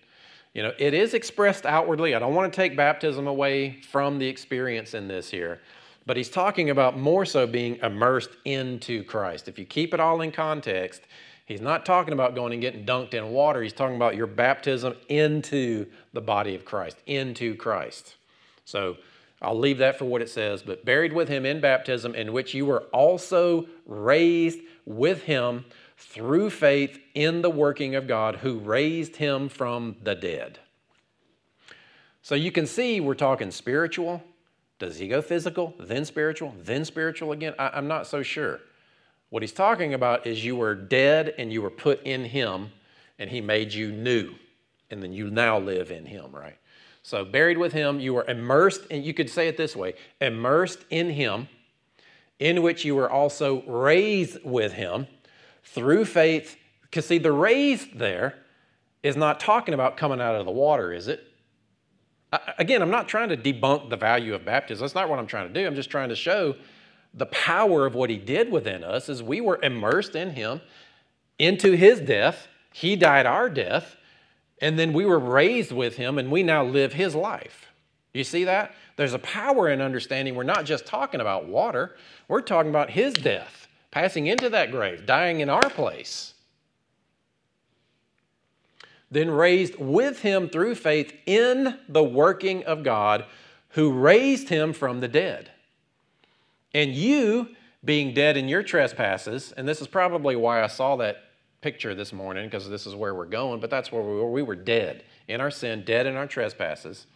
[0.53, 2.15] You know, it is expressed outwardly.
[2.15, 5.61] I don't want to take baptism away from the experience in this here,
[6.05, 9.49] but he's talking about more so being immersed into Christ.
[9.49, 11.03] If you keep it all in context,
[11.47, 13.63] he's not talking about going and getting dunked in water.
[13.63, 18.17] He's talking about your baptism into the body of Christ, into Christ.
[18.65, 18.97] So,
[19.41, 22.55] I'll leave that for what it says, but buried with him in baptism, in which
[22.55, 25.65] you were also raised with him
[25.97, 30.59] through faith in the working of God who raised him from the dead.
[32.23, 34.23] So you can see we're talking spiritual.
[34.79, 37.55] Does he go physical, then spiritual, then spiritual again?
[37.59, 38.61] I, am not so sure.
[39.31, 42.71] What he's talking about is you were dead and you were put in him,
[43.19, 44.35] and he made you new,
[44.91, 46.57] and then you now live in him, right?
[47.09, 50.85] So, buried with him, you were immersed, and you could say it this way immersed
[50.91, 51.49] in him,
[52.39, 55.07] in which you were also raised with him
[55.65, 56.59] through faith.
[56.83, 58.35] Because, see, the raised there
[59.03, 61.25] is not talking about coming out of the water, is it?
[62.59, 64.85] Again, I'm not trying to debunk the value of baptism.
[64.85, 65.67] That's not what I'm trying to do.
[65.67, 66.57] I'm just trying to show
[67.15, 70.61] the power of what he did within us is we were immersed in him
[71.39, 72.49] into his death.
[72.75, 73.97] He died our death.
[74.61, 77.67] And then we were raised with him and we now live his life.
[78.13, 78.75] You see that?
[78.97, 83.15] There's a power in understanding we're not just talking about water, we're talking about his
[83.15, 86.35] death, passing into that grave, dying in our place.
[89.11, 93.25] Then raised with him through faith in the working of God
[93.71, 95.51] who raised him from the dead.
[96.75, 97.51] And you,
[97.85, 101.25] being dead in your trespasses, and this is probably why I saw that
[101.61, 104.31] picture this morning because this is where we're going, but that's where we were.
[104.31, 107.07] We were dead in our sin, dead in our trespasses.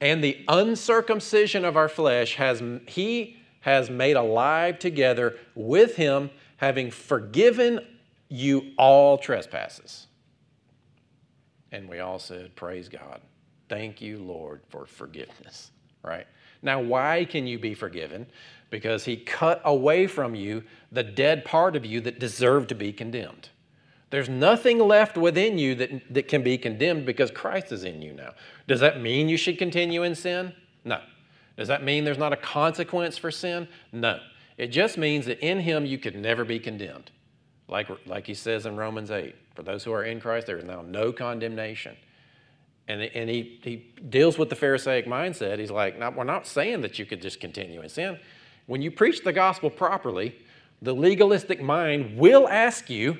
[0.00, 6.90] And the uncircumcision of our flesh has he has made alive together with him, having
[6.90, 7.80] forgiven
[8.28, 10.06] you all trespasses.
[11.72, 13.20] And we all said, Praise God.
[13.68, 15.70] Thank you, Lord, for forgiveness.
[16.02, 16.26] Right?
[16.66, 18.26] Now, why can you be forgiven?
[18.70, 22.92] because he cut away from you the dead part of you that deserved to be
[22.92, 23.48] condemned.
[24.10, 28.12] There's nothing left within you that, that can be condemned because Christ is in you
[28.12, 28.34] now.
[28.66, 30.52] Does that mean you should continue in sin?
[30.84, 31.00] No.
[31.56, 33.66] Does that mean there's not a consequence for sin?
[33.92, 34.20] No.
[34.58, 37.10] It just means that in him you could never be condemned.
[37.68, 40.64] Like, like he says in Romans 8 for those who are in Christ, there is
[40.64, 41.96] now no condemnation.
[42.88, 45.58] And, and he, he deals with the Pharisaic mindset.
[45.58, 48.18] He's like, we're not saying that you could just continue in sin.
[48.66, 50.36] When you preach the gospel properly,
[50.82, 53.16] the legalistic mind will ask you,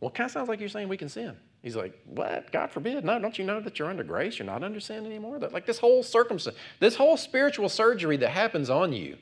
[0.00, 1.36] well, it kind of sounds like you're saying we can sin.
[1.62, 2.50] He's like, what?
[2.50, 3.04] God forbid.
[3.04, 4.38] No, don't you know that you're under grace?
[4.38, 5.38] You're not under sin anymore?
[5.38, 9.16] That, like this whole circumstance, this whole spiritual surgery that happens on you,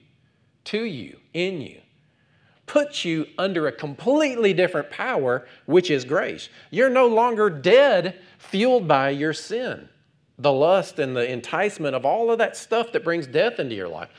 [0.64, 1.80] to you, in you,
[2.64, 6.48] puts you under a completely different power, which is grace.
[6.70, 9.88] You're no longer dead, fueled by your sin,
[10.38, 13.88] the lust and the enticement of all of that stuff that brings death into your
[13.88, 14.11] life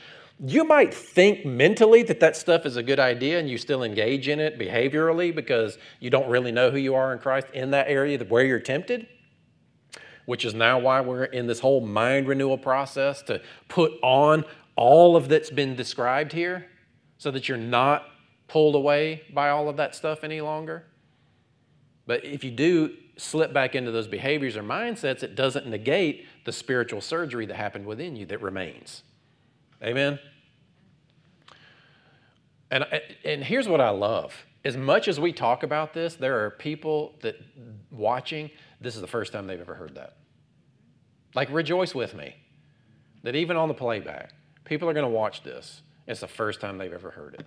[0.44, 4.26] you might think mentally that that stuff is a good idea and you still engage
[4.26, 7.86] in it behaviorally because you don't really know who you are in Christ in that
[7.88, 9.06] area where you're tempted,
[10.26, 14.44] which is now why we're in this whole mind renewal process to put on
[14.74, 16.66] all of that's been described here
[17.18, 18.04] so that you're not
[18.48, 20.84] pulled away by all of that stuff any longer.
[22.06, 26.52] But if you do slip back into those behaviors or mindsets, it doesn't negate the
[26.52, 29.02] spiritual surgery that happened within you that remains.
[29.82, 30.18] Amen?
[32.70, 32.84] And,
[33.24, 34.34] and here's what I love.
[34.64, 37.36] As much as we talk about this, there are people that
[37.90, 38.50] watching,
[38.80, 40.16] this is the first time they've ever heard that.
[41.34, 42.36] Like, rejoice with me
[43.22, 44.32] that even on the playback,
[44.64, 45.82] people are going to watch this.
[46.06, 47.46] It's the first time they've ever heard it.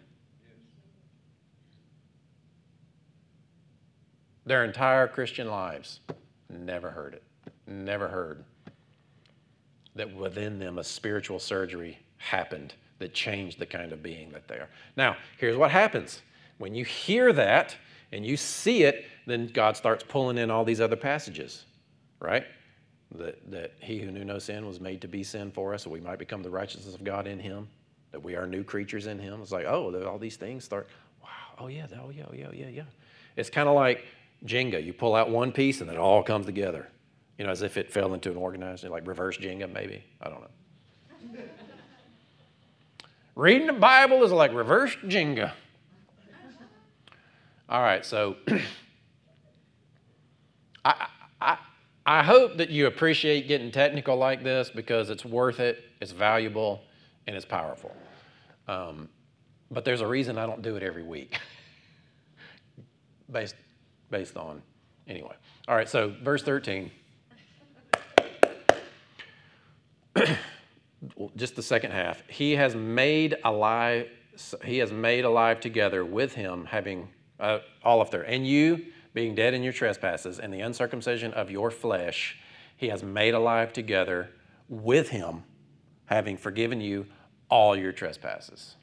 [4.46, 6.02] Their entire Christian lives,
[6.50, 7.24] never heard it.
[7.68, 8.44] Never heard
[9.96, 14.56] that within them a spiritual surgery happened that changed the kind of being that they
[14.56, 14.70] are.
[14.96, 16.22] Now, here's what happens
[16.58, 17.76] when you hear that
[18.12, 21.66] and you see it, then God starts pulling in all these other passages,
[22.20, 22.46] right?
[23.16, 25.90] That, that he who knew no sin was made to be sin for us, so
[25.90, 27.68] we might become the righteousness of God in him,
[28.12, 29.42] that we are new creatures in him.
[29.42, 30.88] It's like, oh, all these things start,
[31.22, 31.30] wow,
[31.60, 32.84] oh yeah, oh yeah, oh yeah, oh yeah, yeah.
[33.36, 34.06] It's kind of like
[34.44, 34.84] Jenga.
[34.84, 36.88] You pull out one piece and it all comes together.
[37.38, 40.04] You know, as if it fell into an organized, like reverse Jenga, maybe.
[40.22, 41.40] I don't know.
[43.36, 45.52] Reading the Bible is like reverse Jenga.
[47.68, 48.36] All right, so
[50.86, 51.08] I,
[51.42, 51.58] I,
[52.06, 56.84] I hope that you appreciate getting technical like this because it's worth it, it's valuable,
[57.26, 57.92] and it's powerful.
[58.68, 59.10] Um,
[59.72, 61.40] but there's a reason I don't do it every week,
[63.32, 63.56] based,
[64.10, 64.62] based on,
[65.08, 65.36] anyway.
[65.68, 66.92] All right, so verse 13.
[71.36, 72.24] just the second half.
[72.28, 74.08] He has made alive.
[74.64, 79.34] He has made alive together with him, having uh, all of their and you being
[79.34, 82.38] dead in your trespasses and the uncircumcision of your flesh,
[82.76, 84.30] he has made alive together
[84.68, 85.44] with him,
[86.06, 87.06] having forgiven you
[87.50, 88.76] all your trespasses.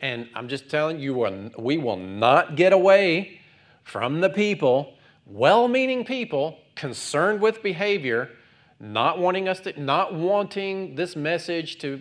[0.00, 3.39] And I'm just telling you, we will not get away
[3.90, 4.94] from the people,
[5.26, 8.30] well meaning people, concerned with behavior
[8.78, 12.00] not wanting us to, not wanting this message to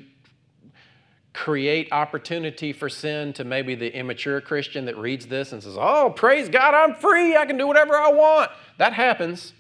[1.33, 6.13] create opportunity for sin to maybe the immature Christian that reads this and says, Oh,
[6.15, 7.35] praise God, I'm free.
[7.35, 8.51] I can do whatever I want.
[8.77, 9.53] That happens.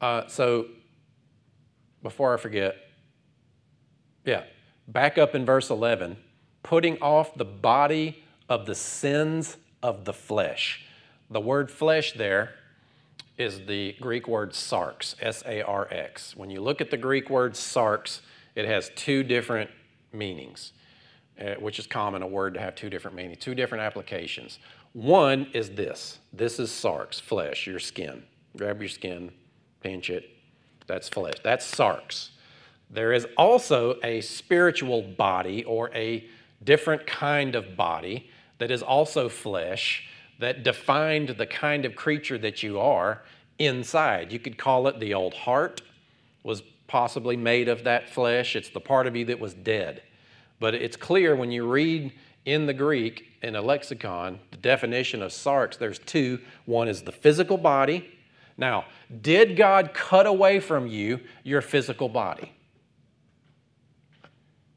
[0.00, 0.66] Uh, so,
[2.04, 2.76] before I forget,
[4.24, 4.44] yeah,
[4.86, 6.16] back up in verse 11,
[6.68, 10.84] putting off the body of the sins of the flesh.
[11.30, 12.50] The word flesh there
[13.38, 16.36] is the Greek word sarx, S A R X.
[16.36, 18.20] When you look at the Greek word sarx,
[18.54, 19.70] it has two different
[20.12, 20.72] meanings,
[21.40, 24.58] uh, which is common, a word to have two different meanings, two different applications.
[24.92, 28.24] One is this this is sarx, flesh, your skin.
[28.58, 29.30] Grab your skin,
[29.80, 30.28] pinch it,
[30.86, 31.36] that's flesh.
[31.42, 32.28] That's sarx.
[32.90, 36.28] There is also a spiritual body or a
[36.62, 42.62] different kind of body that is also flesh that defined the kind of creature that
[42.62, 43.22] you are
[43.58, 44.32] inside.
[44.32, 45.82] You could call it the old heart,
[46.42, 48.56] was possibly made of that flesh.
[48.56, 50.02] It's the part of you that was dead.
[50.60, 52.12] But it's clear when you read
[52.44, 56.40] in the Greek, in a lexicon, the definition of sarx, there's two.
[56.66, 58.08] One is the physical body.
[58.56, 58.86] Now,
[59.20, 62.52] did God cut away from you your physical body?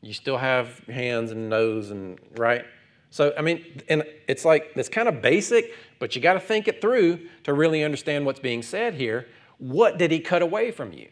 [0.01, 2.65] You still have hands and nose and right?
[3.11, 6.67] So, I mean, and it's like, it's kind of basic, but you got to think
[6.67, 9.27] it through to really understand what's being said here.
[9.57, 11.09] What did he cut away from you?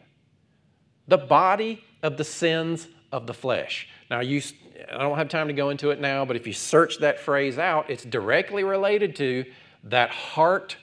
[1.08, 3.86] The body of the sins of the flesh.
[4.10, 4.40] Now, you,
[4.90, 7.58] I don't have time to go into it now, but if you search that phrase
[7.58, 9.44] out, it's directly related to
[9.84, 10.76] that heart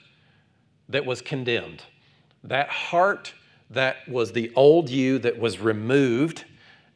[0.88, 1.82] that was condemned.
[2.44, 3.34] That heart
[3.70, 6.44] that was the old you that was removed,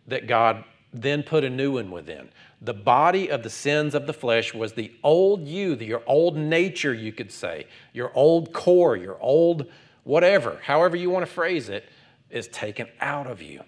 [0.06, 2.28] that God then put a new one within.
[2.60, 6.92] The body of the sins of the flesh was the old you, your old nature,
[6.94, 9.66] you could say, your old core, your old
[10.04, 11.84] whatever, however you want to phrase it,
[12.30, 13.62] is taken out of you.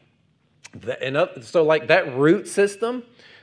[1.00, 3.02] and uh, so, like that root system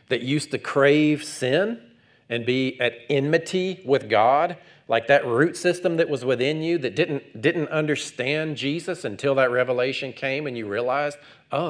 [0.10, 1.82] that used to crave sin
[2.30, 4.58] and be at enmity with God,
[4.88, 9.52] like that root system that was within you that didn't, didn't understand Jesus until that
[9.52, 11.18] revelation came and you realized,
[11.52, 11.70] oh,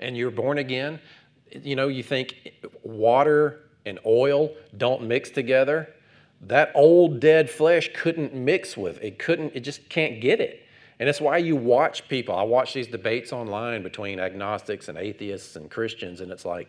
[0.00, 1.00] and you're born again.
[1.52, 5.92] You know, you think water and oil don't mix together.
[6.40, 10.60] That old dead flesh couldn't mix with it, couldn't, it just can't get it.
[10.98, 12.34] And it's why you watch people.
[12.34, 16.68] I watch these debates online between agnostics and atheists and Christians, and it's like,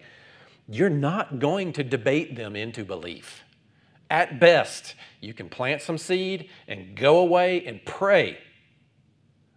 [0.67, 3.43] you're not going to debate them into belief.
[4.09, 8.37] At best, you can plant some seed and go away and pray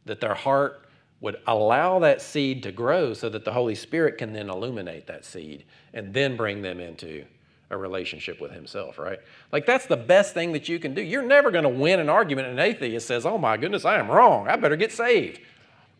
[0.04, 0.85] that their heart
[1.20, 5.24] would allow that seed to grow so that the Holy Spirit can then illuminate that
[5.24, 5.64] seed
[5.94, 7.24] and then bring them into
[7.70, 9.18] a relationship with himself, right?
[9.50, 11.02] Like that's the best thing that you can do.
[11.02, 12.48] You're never going to win an argument.
[12.48, 14.46] An atheist says, "Oh my goodness, I am wrong.
[14.46, 15.40] I better get saved."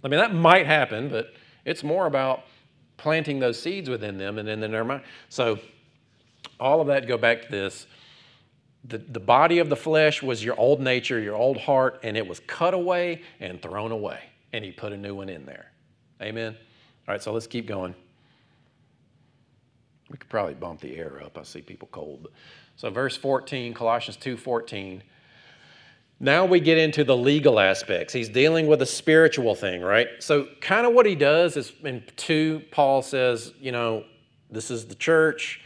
[0.04, 1.32] I mean, that might happen, but
[1.64, 2.44] it's more about
[2.96, 5.02] planting those seeds within them and then their mind.
[5.28, 5.58] So
[6.60, 7.86] all of that go back to this.
[8.84, 12.26] The, the body of the flesh was your old nature, your old heart, and it
[12.26, 14.20] was cut away and thrown away.
[14.56, 15.70] And he put a new one in there.
[16.22, 16.56] Amen.
[17.06, 17.94] All right, so let's keep going.
[20.08, 21.36] We could probably bump the air up.
[21.36, 22.28] I see people cold.
[22.76, 25.02] So verse 14, Colossians 2 14.
[26.20, 28.14] Now we get into the legal aspects.
[28.14, 30.08] He's dealing with a spiritual thing, right?
[30.20, 34.04] So, kind of what he does is in 2, Paul says, you know,
[34.50, 35.60] this is the church.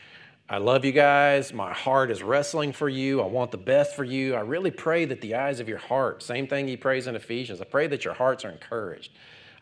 [0.53, 1.53] I love you guys.
[1.53, 3.22] My heart is wrestling for you.
[3.22, 4.34] I want the best for you.
[4.34, 7.61] I really pray that the eyes of your heart, same thing he prays in Ephesians,
[7.61, 9.12] I pray that your hearts are encouraged.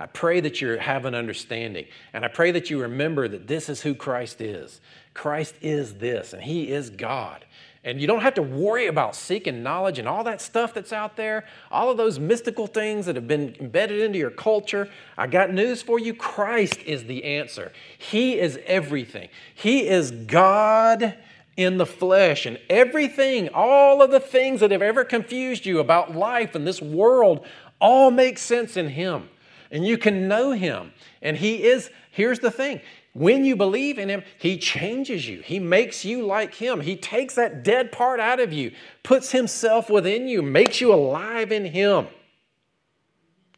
[0.01, 1.85] I pray that you have an understanding.
[2.15, 4.81] And I pray that you remember that this is who Christ is.
[5.13, 7.45] Christ is this, and He is God.
[7.89, 11.17] And you don't have to worry about seeking knowledge and all that stuff that's out
[11.17, 14.91] there, all of those mystical things that have been embedded into your culture.
[15.17, 17.73] I got news for you Christ is the answer.
[17.97, 19.31] He is everything.
[19.55, 21.17] He is God
[21.57, 22.45] in the flesh.
[22.45, 26.83] And everything, all of the things that have ever confused you about life and this
[26.83, 27.47] world,
[27.81, 29.31] all make sense in Him
[29.71, 30.93] and you can know Him.
[31.23, 32.81] And He is, here's the thing
[33.13, 35.41] when you believe in Him, He changes you.
[35.41, 36.81] He makes you like Him.
[36.81, 41.53] He takes that dead part out of you, puts Himself within you, makes you alive
[41.53, 42.09] in Him.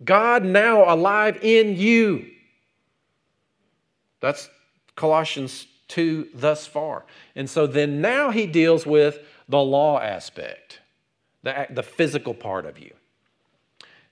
[0.04, 2.26] God now alive in you.
[4.20, 4.48] That's
[4.96, 7.04] Colossians 2 thus far.
[7.34, 10.80] And so then now he deals with the law aspect,
[11.42, 12.92] the, the physical part of you.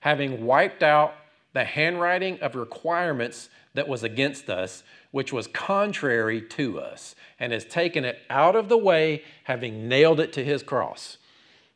[0.01, 1.13] Having wiped out
[1.53, 7.65] the handwriting of requirements that was against us, which was contrary to us, and has
[7.65, 11.17] taken it out of the way, having nailed it to his cross.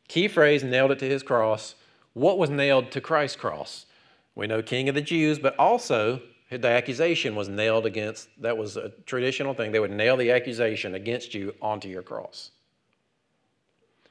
[0.08, 1.74] Key phrase nailed it to his cross.
[2.12, 3.86] What was nailed to Christ's cross?
[4.34, 6.20] We know King of the Jews, but also
[6.50, 9.72] the accusation was nailed against, that was a traditional thing.
[9.72, 12.50] They would nail the accusation against you onto your cross.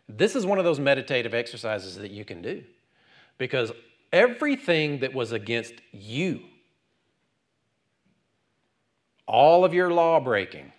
[0.10, 2.64] This is one of those meditative exercises that you can do
[3.38, 3.72] because
[4.12, 6.42] everything that was against you,
[9.28, 10.72] all of your law breaking,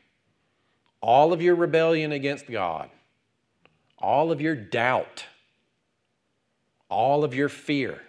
[1.01, 2.91] all of your rebellion against God,
[3.99, 5.25] all of your doubt,
[6.89, 8.01] all of your fear,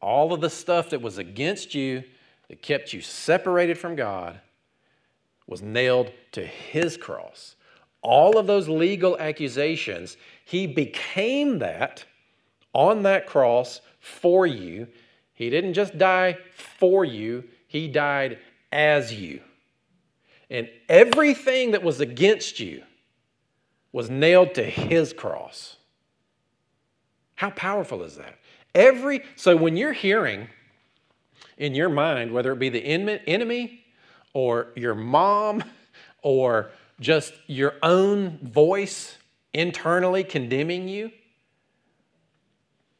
[0.00, 2.04] all of the stuff that was against you
[2.48, 4.40] that kept you separated from God
[5.46, 7.56] was nailed to his cross.
[8.00, 12.04] All of those legal accusations, he became that
[12.72, 14.86] on that cross for you.
[15.34, 16.38] He didn't just die
[16.78, 18.38] for you, He died
[18.72, 19.40] as you.
[20.50, 22.82] And everything that was against you
[23.92, 25.76] was nailed to His cross.
[27.34, 28.38] How powerful is that?
[28.74, 30.48] Every so when you're hearing
[31.56, 33.84] in your mind, whether it be the enemy
[34.32, 35.64] or your mom
[36.22, 39.16] or just your own voice
[39.52, 41.10] internally condemning you,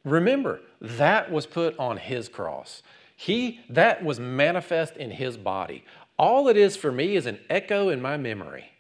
[0.09, 2.83] Remember, that was put on his cross.
[3.21, 5.85] He that was manifest in his body.
[6.17, 8.71] All it is for me is an echo in my memory.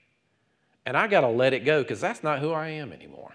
[0.86, 3.34] And I got to let it go because that's not who I am anymore.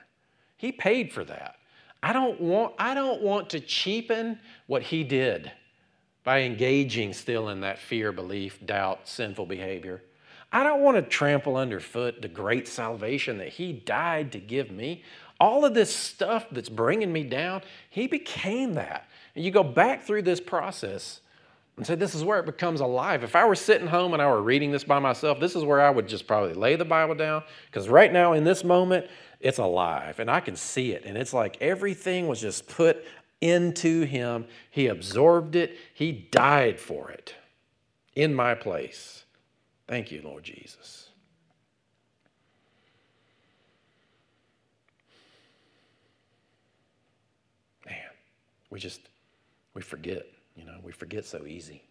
[0.56, 1.58] He paid for that.
[2.02, 5.52] I don't want I don't want to cheapen what he did
[6.24, 10.02] by engaging still in that fear, belief, doubt, sinful behavior.
[10.54, 15.04] I don't want to trample underfoot the great salvation that he died to give me
[15.44, 19.10] all of this stuff that's bringing me down, he became that.
[19.36, 21.22] And you go back through this process
[21.78, 23.24] and say, this is where it becomes alive.
[23.24, 25.82] If I were sitting home and I were reading this by myself, this is where
[25.82, 29.08] I would just probably lay the Bible down because right now in this moment,
[29.40, 31.04] it's alive and I can see it.
[31.06, 33.04] And it's like everything was just put
[33.42, 34.46] into him.
[34.72, 37.36] He absorbed it, he died for it.
[38.16, 39.26] in my place.
[39.88, 41.10] Thank you, Lord Jesus.
[47.86, 47.96] Man,
[48.70, 49.02] we just,
[49.74, 51.84] we forget, you know, we forget so easy.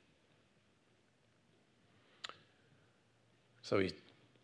[3.62, 3.93] So he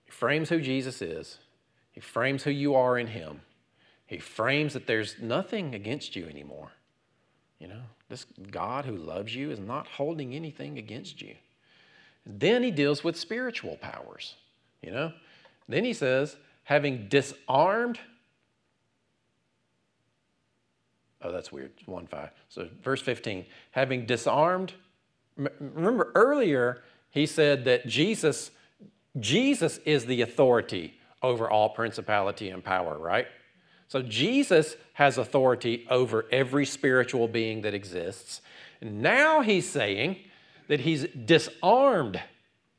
[0.09, 1.39] frames who Jesus is,
[1.93, 3.41] he frames who you are in him,
[4.07, 6.73] he frames that there's nothing against you anymore.
[7.59, 11.35] You know, this God who loves you is not holding anything against you.
[12.25, 14.37] Then he deals with spiritual powers,
[14.83, 15.13] you know.
[15.69, 17.99] Then he says, having disarmed.
[21.23, 21.73] Oh, that's weird.
[21.87, 22.31] 1 5.
[22.49, 24.73] So, verse 15, having disarmed.
[25.37, 28.51] Remember earlier, he said that Jesus,
[29.19, 33.27] Jesus is the authority over all principality and power, right?
[33.89, 38.43] So Jesus has authority over every spiritual being that exists.
[38.83, 40.17] Now he's saying
[40.69, 42.21] that he's disarmed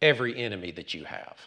[0.02, 1.38] every enemy that you have.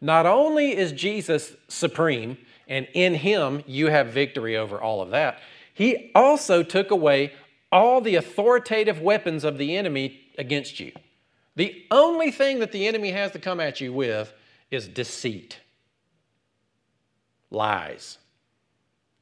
[0.00, 2.38] Not only is Jesus supreme,
[2.68, 5.40] and in him you have victory over all of that,
[5.80, 7.32] he also took away
[7.72, 10.92] all the authoritative weapons of the enemy against you.
[11.56, 14.30] The only thing that the enemy has to come at you with
[14.70, 15.58] is deceit,
[17.50, 18.18] lies.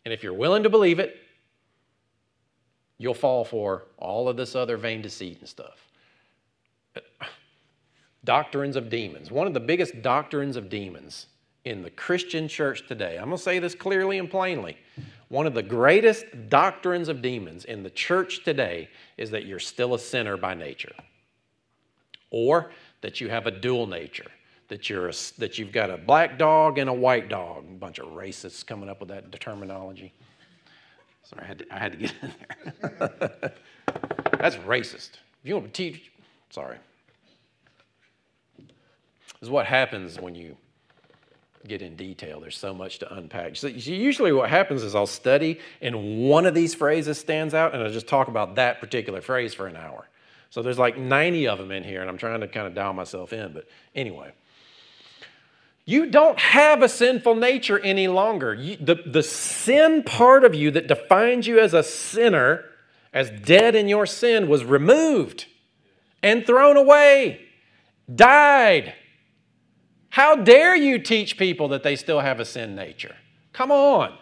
[0.05, 1.17] And if you're willing to believe it,
[2.99, 5.87] you'll fall for all of this other vain deceit and stuff.
[8.25, 9.31] Doctrines of demons.
[9.31, 11.29] One of the biggest doctrines of demons
[11.65, 14.77] in the Christian church today, I'm going to say this clearly and plainly.
[15.29, 19.95] One of the greatest doctrines of demons in the church today is that you're still
[19.95, 20.95] a sinner by nature,
[22.31, 22.71] or
[23.03, 24.31] that you have a dual nature
[24.69, 27.65] that you're a, that you've got a black dog and a white dog.
[27.69, 30.13] A bunch of racists coming up with that terminology.
[31.25, 32.35] Sorry, I had to, I had to get in
[32.81, 33.53] there.
[34.39, 35.11] That's racist.
[35.43, 36.13] If you want to teach,
[36.51, 36.79] sorry.
[38.59, 40.57] This is what happens when you
[41.67, 42.41] get in detail.
[42.41, 43.57] There's so much to unpack.
[43.57, 47.83] So usually what happens is I'll study and one of these phrases stands out and
[47.83, 50.09] I'll just talk about that particular phrase for an hour.
[50.51, 52.93] So there's like 90 of them in here and I'm trying to kind of dial
[52.93, 53.53] myself in.
[53.53, 54.33] But anyway,
[55.85, 58.55] you don't have a sinful nature any longer.
[58.55, 62.65] You, the, the sin part of you that defines you as a sinner,
[63.13, 65.47] as dead in your sin, was removed
[66.23, 67.41] and thrown away,
[68.15, 68.95] died.
[70.11, 73.17] How dare you teach people that they still have a sin nature?
[73.53, 74.17] Come on.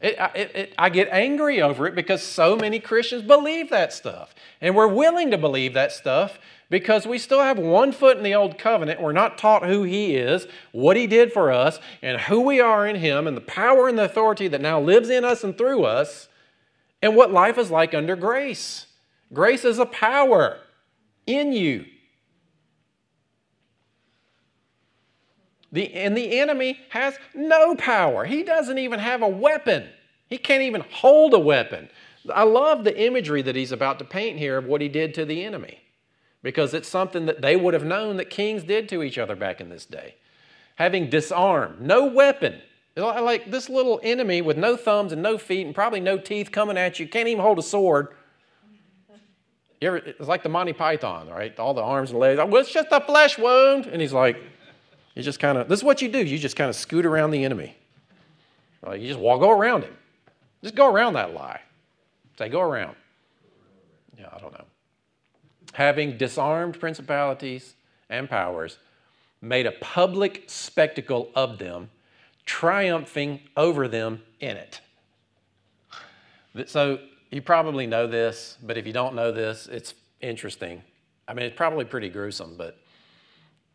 [0.00, 4.34] It, it, it, I get angry over it because so many Christians believe that stuff.
[4.60, 8.34] And we're willing to believe that stuff because we still have one foot in the
[8.34, 9.00] old covenant.
[9.00, 12.86] We're not taught who He is, what He did for us, and who we are
[12.86, 15.84] in Him, and the power and the authority that now lives in us and through
[15.84, 16.28] us,
[17.00, 18.86] and what life is like under grace.
[19.32, 20.58] Grace is a power
[21.26, 21.86] in you.
[25.72, 28.24] The, and the enemy has no power.
[28.24, 29.88] He doesn't even have a weapon.
[30.28, 31.88] He can't even hold a weapon.
[32.32, 35.24] I love the imagery that he's about to paint here of what he did to
[35.24, 35.80] the enemy
[36.42, 39.60] because it's something that they would have known that kings did to each other back
[39.60, 40.14] in this day.
[40.76, 42.60] Having disarmed, no weapon.
[42.96, 46.78] Like this little enemy with no thumbs and no feet and probably no teeth coming
[46.78, 48.08] at you, can't even hold a sword.
[49.82, 51.56] Ever, it's like the Monty Python, right?
[51.58, 52.38] All the arms and legs.
[52.38, 53.86] Well, it's just a flesh wound.
[53.86, 54.40] And he's like,
[55.16, 56.24] you just kind of, this is what you do.
[56.24, 57.76] You just kind of scoot around the enemy.
[58.88, 59.96] You just walk, go around him.
[60.62, 61.60] Just go around that lie.
[62.38, 62.94] Say, go around.
[64.16, 64.64] Yeah, I don't know
[65.76, 67.74] having disarmed principalities
[68.08, 68.78] and powers,
[69.42, 71.90] made a public spectacle of them,
[72.46, 74.80] triumphing over them in it.
[76.64, 76.98] So
[77.30, 79.92] you probably know this, but if you don't know this, it's
[80.22, 80.82] interesting.
[81.28, 82.78] I mean, it's probably pretty gruesome, but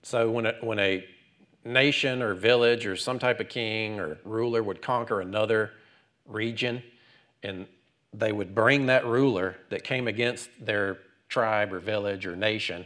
[0.01, 1.05] so when a, when a
[1.64, 5.72] nation or village or some type of king or ruler would conquer another
[6.26, 6.82] region,
[7.43, 7.68] and
[8.14, 10.99] they would bring that ruler that came against their
[11.30, 12.86] tribe or village or nation,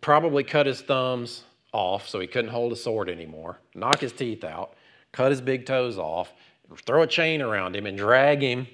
[0.00, 4.44] probably cut his thumbs off so he couldn't hold a sword anymore, knock his teeth
[4.44, 4.74] out,
[5.12, 6.32] cut his big toes off,
[6.84, 8.66] throw a chain around him, and drag him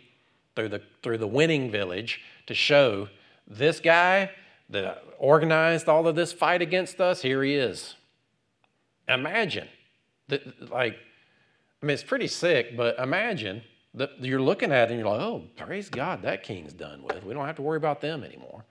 [0.55, 3.09] through the, through the winning village to show
[3.47, 4.30] this guy
[4.68, 7.94] that organized all of this fight against us, here he is.
[9.09, 9.68] Imagine
[10.28, 10.96] that, like,
[11.82, 13.62] I mean, it's pretty sick, but imagine
[13.94, 17.24] that you're looking at it and you're like, oh, praise God, that king's done with.
[17.24, 18.64] We don't have to worry about them anymore.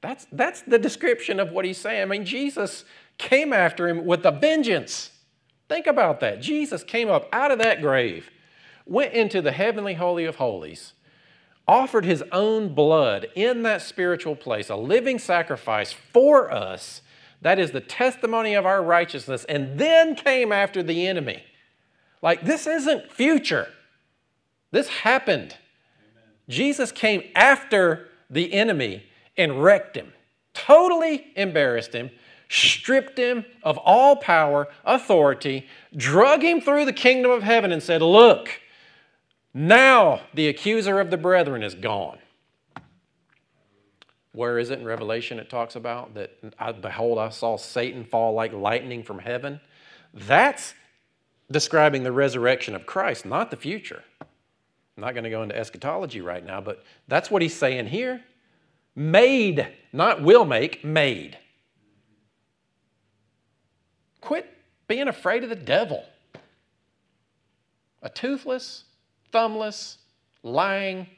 [0.00, 2.02] That's, that's the description of what he's saying.
[2.02, 2.84] I mean, Jesus
[3.18, 5.10] came after him with a vengeance.
[5.68, 6.40] Think about that.
[6.40, 8.30] Jesus came up out of that grave,
[8.86, 10.92] went into the heavenly holy of holies,
[11.66, 17.02] offered his own blood in that spiritual place, a living sacrifice for us,
[17.40, 21.42] That is the testimony of our righteousness, and then came after the enemy.
[22.20, 23.68] Like, this isn't future.
[24.70, 25.56] This happened.
[26.00, 26.30] Amen.
[26.48, 29.04] Jesus came after the enemy
[29.36, 30.12] and wrecked him,
[30.52, 32.10] totally embarrassed him,
[32.48, 35.66] stripped him of all power, authority,
[35.96, 38.60] drug him through the kingdom of heaven, and said, Look,
[39.54, 42.18] now the accuser of the brethren is gone.
[44.38, 46.30] Where is it in Revelation it talks about that,
[46.60, 49.60] I, behold, I saw Satan fall like lightning from heaven?
[50.14, 50.74] That's
[51.50, 54.04] describing the resurrection of Christ, not the future.
[54.20, 54.28] I'm
[54.98, 58.22] not going to go into eschatology right now, but that's what he's saying here.
[58.94, 61.36] Made, not will make, made.
[64.20, 64.48] Quit
[64.86, 66.04] being afraid of the devil.
[68.02, 68.84] A toothless,
[69.32, 69.98] thumbless,
[70.44, 71.08] lying,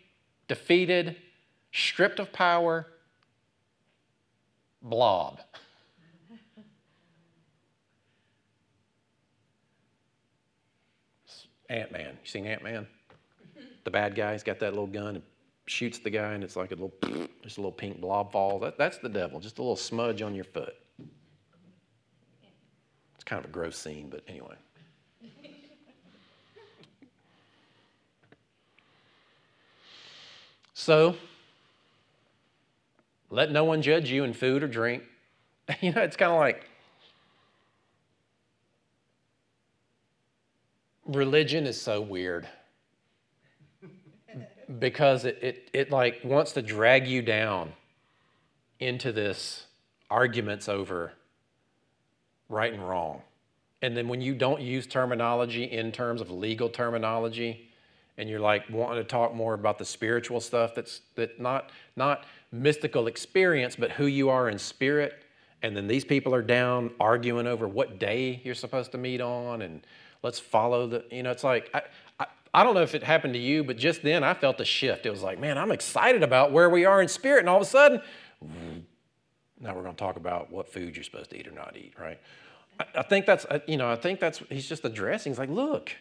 [0.49, 1.17] defeated,
[1.71, 2.87] stripped of power
[4.83, 5.41] blob.
[11.69, 12.19] Ant Man.
[12.23, 12.87] You seen Ant Man?
[13.85, 15.23] The bad guy, he's got that little gun and
[15.67, 16.93] shoots the guy, and it's like a little,
[17.43, 18.61] just a little pink blob falls.
[18.63, 20.75] That, that's the devil, just a little smudge on your foot.
[23.15, 24.57] It's kind of a gross scene, but anyway.
[30.75, 31.15] So,
[33.31, 35.05] let no one judge you in food or drink.
[35.81, 36.69] You know, it's kind of like
[41.07, 42.49] religion is so weird
[44.81, 47.73] because it, it, it like wants to drag you down
[48.81, 49.67] into this
[50.11, 51.13] arguments over
[52.49, 53.23] right and wrong.
[53.83, 57.69] And then when you don't use terminology in terms of legal terminology,
[58.19, 62.27] and you're like wanting to talk more about the spiritual stuff that's that not not
[62.53, 65.15] mystical experience, but who you are in spirit.
[65.63, 69.63] And then these people are down arguing over what day you're supposed to meet on,
[69.63, 69.87] and
[70.23, 71.05] let's follow the.
[71.11, 71.83] You know, it's like I,
[72.19, 74.65] I, I don't know if it happened to you, but just then I felt a
[74.65, 75.05] shift.
[75.05, 77.63] It was like, man, I'm excited about where we are in spirit, and all of
[77.63, 78.01] a sudden,
[79.61, 81.93] now we're going to talk about what food you're supposed to eat or not eat,
[82.01, 82.19] right?
[82.79, 85.33] I, I think that's uh, you know I think that's he's just addressing.
[85.33, 85.93] He's like, look,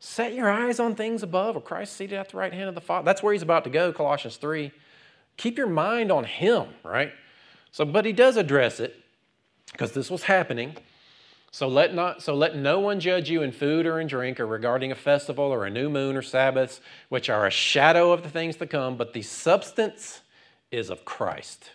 [0.00, 2.80] Set your eyes on things above, or Christ seated at the right hand of the
[2.80, 3.04] Father.
[3.04, 4.70] That's where he's about to go, Colossians 3.
[5.38, 7.12] Keep your mind on him, right?
[7.72, 9.02] So, but he does address it
[9.72, 10.76] because this was happening.
[11.50, 14.46] So let not so let no one judge you in food or in drink or
[14.46, 18.28] regarding a festival or a new moon or Sabbaths, which are a shadow of the
[18.28, 20.20] things to come, but the substance
[20.70, 21.70] is of Christ.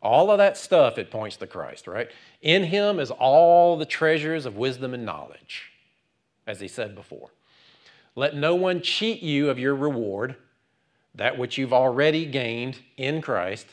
[0.00, 2.08] All of that stuff it points to Christ, right?
[2.40, 5.72] In him is all the treasures of wisdom and knowledge,
[6.46, 7.30] as he said before.
[8.14, 10.36] Let no one cheat you of your reward,
[11.16, 13.66] that which you've already gained in Christ,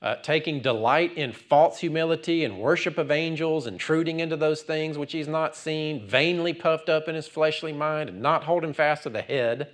[0.00, 5.12] uh, taking delight in false humility and worship of angels, intruding into those things which
[5.12, 9.10] he's not seen, vainly puffed up in his fleshly mind, and not holding fast to
[9.10, 9.68] the head,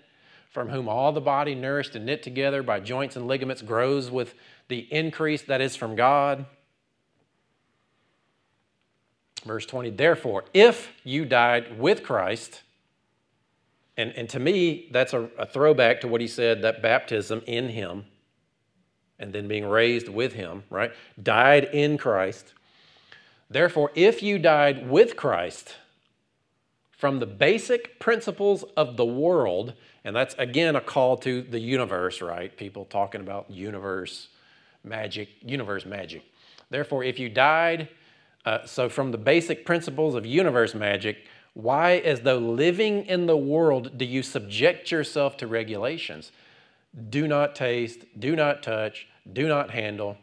[0.50, 4.34] from whom all the body, nourished and knit together by joints and ligaments, grows with
[4.68, 6.46] the increase that is from God.
[9.44, 12.62] Verse 20, therefore, if you died with Christ,
[13.97, 17.68] and, and to me, that's a, a throwback to what he said that baptism in
[17.68, 18.05] him
[19.18, 20.93] and then being raised with him, right?
[21.22, 22.55] Died in Christ.
[23.51, 25.76] Therefore, if you died with Christ
[26.90, 29.74] from the basic principles of the world,
[30.05, 32.57] and that's again a call to the universe, right?
[32.57, 34.28] People talking about universe
[34.82, 36.22] magic, universe magic.
[36.70, 37.88] Therefore, if you died,
[38.47, 43.36] uh, so from the basic principles of universe magic, why, as though living in the
[43.36, 46.32] world, do you subject yourself to regulations?
[47.11, 50.16] Do not taste, do not touch, do not handle,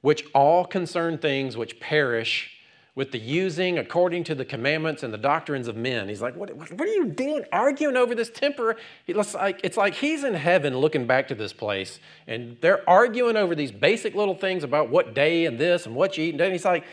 [0.00, 2.52] which all concern things which perish
[2.94, 6.08] with the using according to the commandments and the doctrines of men.
[6.08, 8.76] He's like, what, what are you doing arguing over this temper?
[9.06, 13.36] It's like, it's like he's in heaven looking back to this place, and they're arguing
[13.36, 16.40] over these basic little things about what day and this and what you eat.
[16.40, 16.84] And he's like,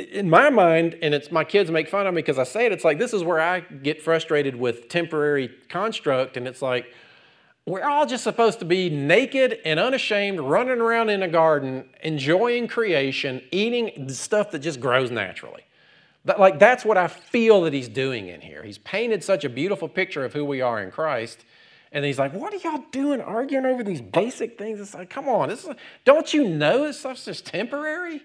[0.00, 2.72] in my mind, and it's my kids make fun of me because I say it,
[2.72, 6.86] it's like this is where I get frustrated with temporary construct, and it's like
[7.66, 12.66] we're all just supposed to be naked and unashamed, running around in a garden, enjoying
[12.66, 15.64] creation, eating stuff that just grows naturally.
[16.24, 18.62] That, like that's what I feel that he's doing in here.
[18.62, 21.44] He's painted such a beautiful picture of who we are in Christ.
[21.90, 25.28] And he's like, "What are y'all doing, arguing over these basic things?" It's like, "Come
[25.28, 25.74] on, this is,
[26.04, 28.22] don't you know this stuff's just temporary?"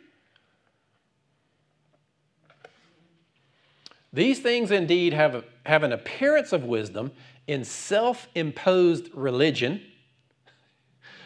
[4.14, 7.11] These things indeed have, have an appearance of wisdom
[7.47, 9.82] in self imposed religion,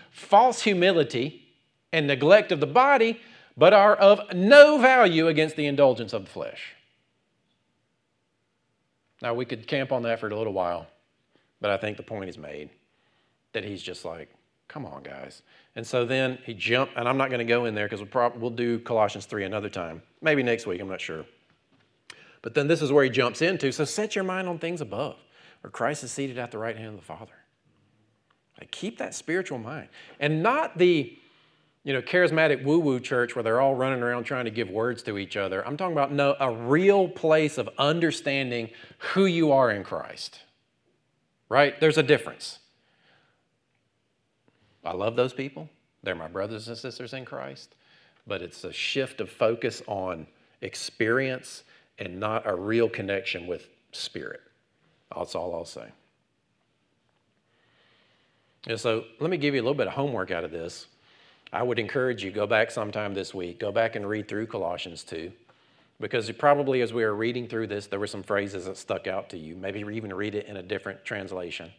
[0.09, 1.43] false humility,
[1.91, 3.19] and neglect of the body,
[3.57, 6.73] but are of no value against the indulgence of the flesh.
[9.21, 10.87] Now, we could camp on that for a little while,
[11.59, 12.69] but I think the point is made
[13.53, 14.29] that he's just like,
[14.67, 15.41] come on, guys.
[15.75, 18.09] And so then he jumped, and I'm not going to go in there because we'll,
[18.09, 20.03] prob- we'll do Colossians 3 another time.
[20.21, 21.25] Maybe next week, I'm not sure.
[22.41, 23.71] But then this is where he jumps into.
[23.71, 25.17] So set your mind on things above,
[25.61, 27.33] where Christ is seated at the right hand of the Father.
[28.59, 29.89] Like, keep that spiritual mind.
[30.19, 31.17] And not the
[31.87, 35.03] you know, charismatic woo woo church where they're all running around trying to give words
[35.03, 35.65] to each other.
[35.65, 38.71] I'm talking about no, a real place of understanding
[39.13, 40.41] who you are in Christ.
[41.47, 41.79] Right?
[41.79, 42.59] There's a difference.
[44.83, 45.69] I love those people.
[46.03, 47.73] They're my brothers and sisters in Christ.
[48.27, 50.27] But it's a shift of focus on
[50.61, 51.63] experience
[51.99, 54.41] and not a real connection with spirit.
[55.15, 55.87] That's all I'll say.
[58.67, 60.87] And so let me give you a little bit of homework out of this.
[61.53, 65.03] I would encourage you go back sometime this week, go back and read through Colossians
[65.03, 65.31] 2
[65.99, 69.29] because probably as we were reading through this there were some phrases that stuck out
[69.29, 69.55] to you.
[69.55, 71.71] Maybe even read it in a different translation.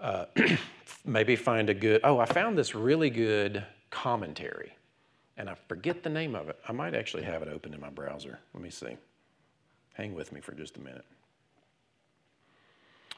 [0.00, 0.24] Uh,
[1.04, 4.72] maybe find a good Oh, I found this really good commentary.
[5.40, 6.58] And I forget the name of it.
[6.68, 8.38] I might actually have it open in my browser.
[8.52, 8.98] Let me see.
[9.94, 11.06] Hang with me for just a minute.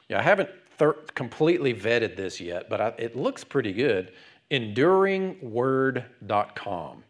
[0.07, 4.13] Yeah, I haven't thir- completely vetted this yet, but I, it looks pretty good
[4.51, 7.03] enduringword.com.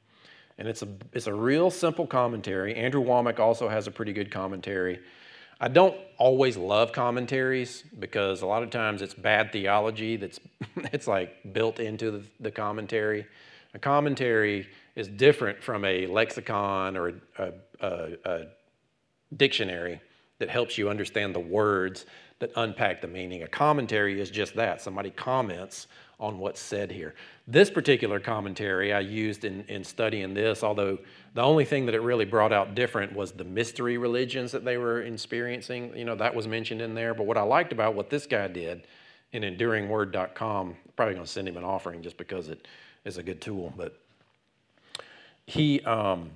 [0.57, 2.73] And it's a, it's a real simple commentary.
[2.73, 4.99] Andrew Wommack also has a pretty good commentary.
[5.61, 10.39] I don't always love commentaries because a lot of times it's bad theology that's
[10.91, 13.27] it's like built into the, the commentary.
[13.75, 18.45] A commentary is different from a lexicon or a, a, a,
[19.35, 19.99] dictionary
[20.37, 22.05] that helps you understand the words
[22.39, 23.41] that unpack the meaning.
[23.43, 25.87] A commentary is just that somebody comments
[26.19, 27.15] on what's said here.
[27.47, 30.99] This particular commentary I used in, in studying this, although
[31.33, 34.77] the only thing that it really brought out different was the mystery religions that they
[34.77, 35.95] were experiencing.
[35.97, 37.13] You know, that was mentioned in there.
[37.13, 38.87] But what I liked about what this guy did
[39.31, 42.67] in enduringword.com, probably going to send him an offering just because it
[43.03, 43.99] is a good tool, but
[45.45, 46.31] he um,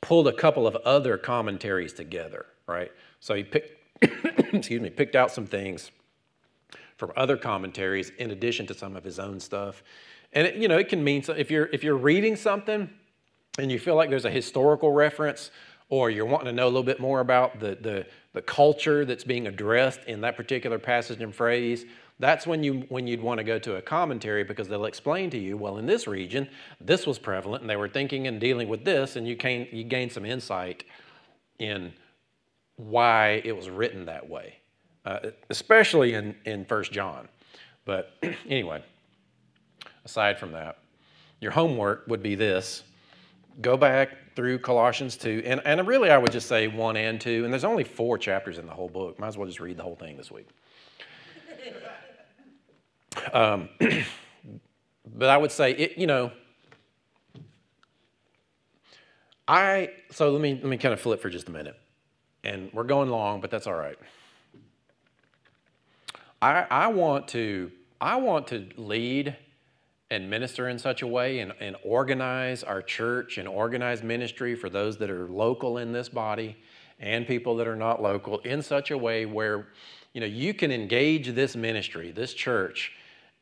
[0.00, 2.90] pulled a couple of other commentaries together, right?
[3.20, 4.02] So he picked,
[4.52, 5.90] excuse me, picked out some things
[6.96, 9.82] from other commentaries in addition to some of his own stuff.
[10.32, 12.88] And it, you know, it can mean if you're if you're reading something
[13.58, 15.50] and you feel like there's a historical reference
[15.90, 19.24] or you're wanting to know a little bit more about the, the, the culture that's
[19.24, 21.84] being addressed in that particular passage and phrase,
[22.20, 25.38] that's when, you, when you'd want to go to a commentary because they'll explain to
[25.38, 26.48] you, well, in this region,
[26.80, 29.82] this was prevalent and they were thinking and dealing with this, and you, can, you
[29.82, 30.84] gain some insight
[31.58, 31.92] in
[32.76, 34.60] why it was written that way
[35.04, 37.28] uh, especially in, in 1 John.
[37.84, 38.12] But
[38.48, 38.82] anyway,
[40.04, 40.78] aside from that,
[41.40, 42.82] your homework would be this
[43.60, 47.44] go back through Colossians 2, and, and really I would just say 1 and 2,
[47.44, 49.18] and there's only four chapters in the whole book.
[49.18, 50.48] Might as well just read the whole thing this week.
[53.32, 53.68] Um,
[55.14, 56.32] but I would say, it, you know,
[59.48, 61.78] I, so let me, let me kind of flip for just a minute.
[62.44, 63.98] And we're going long, but that's all right.
[66.42, 69.36] I, I want to I want to lead
[70.10, 74.70] and minister in such a way and, and organize our church and organize ministry for
[74.70, 76.56] those that are local in this body
[76.98, 79.68] and people that are not local in such a way where
[80.14, 82.92] you know you can engage this ministry, this church,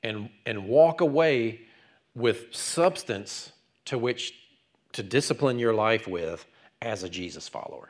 [0.03, 1.61] and and walk away
[2.14, 3.53] with substance
[3.84, 4.34] to which
[4.92, 6.46] to discipline your life with
[6.82, 7.88] as a Jesus follower.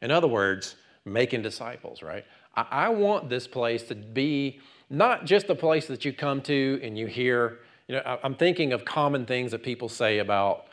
[0.00, 2.24] In other words, making disciples, right?
[2.56, 6.98] I, want this place to be not just a place that you come to and
[6.98, 10.66] you hear, you know, I'm thinking of common things that people say about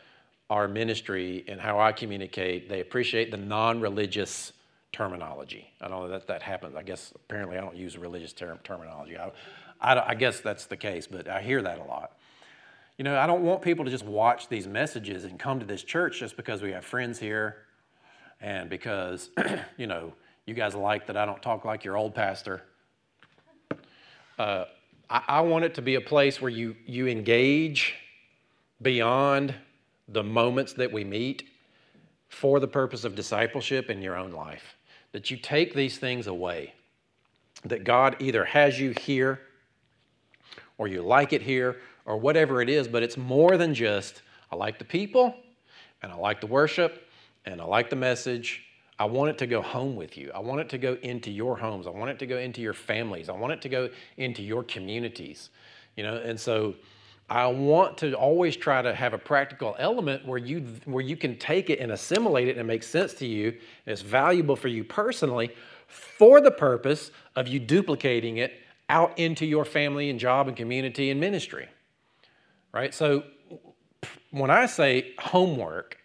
[0.50, 2.68] our ministry and how I communicate.
[2.68, 4.52] They appreciate the non religious
[4.92, 5.70] terminology.
[5.80, 6.74] I don't know that that happens.
[6.74, 9.16] I guess apparently I don't use religious term, terminology.
[9.16, 9.30] I,
[9.80, 12.12] I, I guess that's the case, but I hear that a lot.
[12.98, 15.82] You know, I don't want people to just watch these messages and come to this
[15.82, 17.56] church just because we have friends here
[18.40, 19.30] and because,
[19.76, 20.14] you know,
[20.46, 22.62] you guys like that I don't talk like your old pastor.
[24.38, 24.64] Uh,
[25.10, 27.94] I, I want it to be a place where you, you engage
[28.80, 29.54] beyond
[30.08, 31.44] the moments that we meet
[32.28, 34.76] for the purpose of discipleship in your own life.
[35.12, 36.74] That you take these things away.
[37.64, 39.40] That God either has you here
[40.78, 44.56] or you like it here or whatever it is, but it's more than just, I
[44.56, 45.34] like the people
[46.02, 47.08] and I like the worship
[47.44, 48.62] and I like the message
[48.98, 50.30] I want it to go home with you.
[50.34, 51.86] I want it to go into your homes.
[51.86, 53.28] I want it to go into your families.
[53.28, 55.50] I want it to go into your communities.
[55.96, 56.74] You know, and so
[57.28, 61.36] I want to always try to have a practical element where you where you can
[61.38, 63.58] take it and assimilate it and it makes sense to you and
[63.92, 65.50] it's valuable for you personally
[65.88, 71.10] for the purpose of you duplicating it out into your family and job and community
[71.10, 71.68] and ministry.
[72.72, 72.94] Right?
[72.94, 73.24] So
[74.30, 75.98] when I say homework,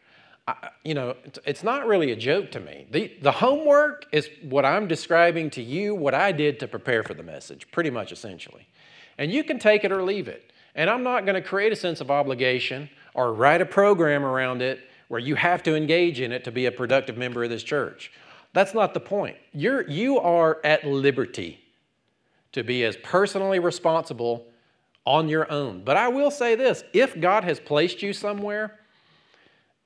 [0.47, 1.15] I, you know,
[1.45, 2.87] it's, not really a joke to me.
[2.89, 7.13] The, the homework is what I'm describing to you, what I did to prepare for
[7.13, 8.67] the message, pretty much essentially.
[9.17, 10.51] And you can take it or leave it.
[10.73, 14.61] And I'm not going to create a sense of obligation or write a program around
[14.61, 14.79] it
[15.09, 18.11] where you have to engage in it to be a productive member of this church.
[18.53, 19.35] That's not the point.
[19.53, 21.60] You're, you are at liberty
[22.53, 24.45] to be as personally responsible
[25.05, 25.83] on your own.
[25.83, 28.79] But I will say this if God has placed you somewhere,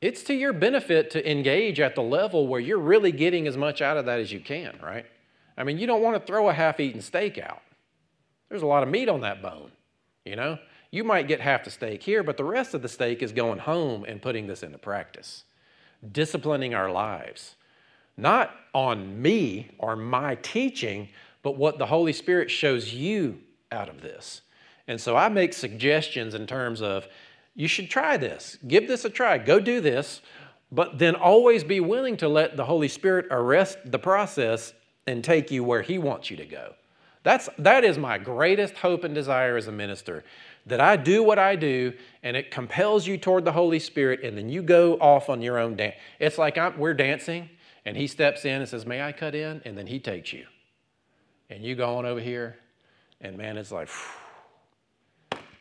[0.01, 3.81] it's to your benefit to engage at the level where you're really getting as much
[3.81, 5.05] out of that as you can, right?
[5.57, 7.61] I mean, you don't want to throw a half eaten steak out.
[8.49, 9.71] There's a lot of meat on that bone,
[10.25, 10.59] you know?
[10.91, 13.59] You might get half the steak here, but the rest of the steak is going
[13.59, 15.43] home and putting this into practice,
[16.11, 17.55] disciplining our lives.
[18.17, 21.09] Not on me or my teaching,
[21.45, 23.39] but what the Holy Spirit shows you
[23.71, 24.41] out of this.
[24.87, 27.07] And so I make suggestions in terms of
[27.53, 30.23] you should try this, give this a try, go do this,
[30.71, 34.73] but then always be willing to let the Holy Spirit arrest the process
[35.05, 36.73] and take you where He wants you to go.
[37.21, 40.23] That's, that is my greatest hope and desire as a minister
[40.65, 41.93] that I do what I do
[42.23, 45.59] and it compels you toward the Holy Spirit and then you go off on your
[45.59, 45.95] own dance.
[46.19, 47.51] It's like I'm, we're dancing
[47.85, 49.61] and he steps in and says, May I cut in?
[49.63, 50.47] And then he takes you.
[51.49, 52.57] And you go on over here
[53.21, 53.89] and man, it's like,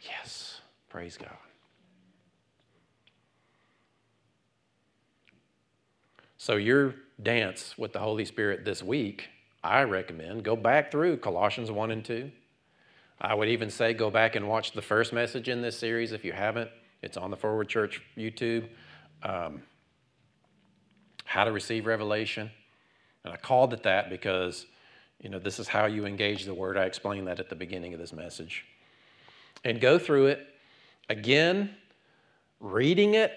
[0.03, 1.31] yes, praise God.
[6.37, 9.29] So, your dance with the Holy Spirit this week,
[9.63, 12.31] I recommend go back through Colossians 1 and 2.
[13.19, 16.23] I would even say go back and watch the first message in this series if
[16.23, 16.71] you haven't.
[17.01, 18.69] It's on the Forward Church YouTube.
[19.23, 19.63] Um,
[21.25, 22.51] how to receive revelation.
[23.25, 24.67] And I called it that because,
[25.25, 26.77] you know, this is how you engage the word.
[26.77, 28.67] I explained that at the beginning of this message.
[29.65, 30.47] And go through it
[31.09, 31.75] again,
[32.61, 33.33] reading it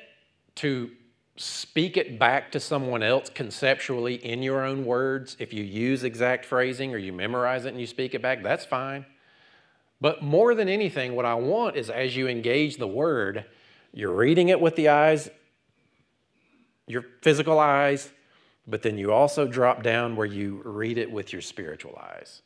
[0.55, 0.91] to
[1.37, 5.37] speak it back to someone else conceptually in your own words.
[5.39, 8.65] If you use exact phrasing or you memorize it and you speak it back, that's
[8.65, 9.05] fine.
[10.01, 13.45] But more than anything, what I want is as you engage the word,
[13.93, 15.29] you're reading it with the eyes,
[16.85, 18.11] your physical eyes,
[18.67, 22.41] but then you also drop down where you read it with your spiritual eyes.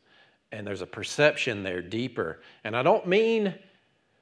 [0.52, 2.42] And there's a perception there deeper.
[2.64, 3.56] And I don't mean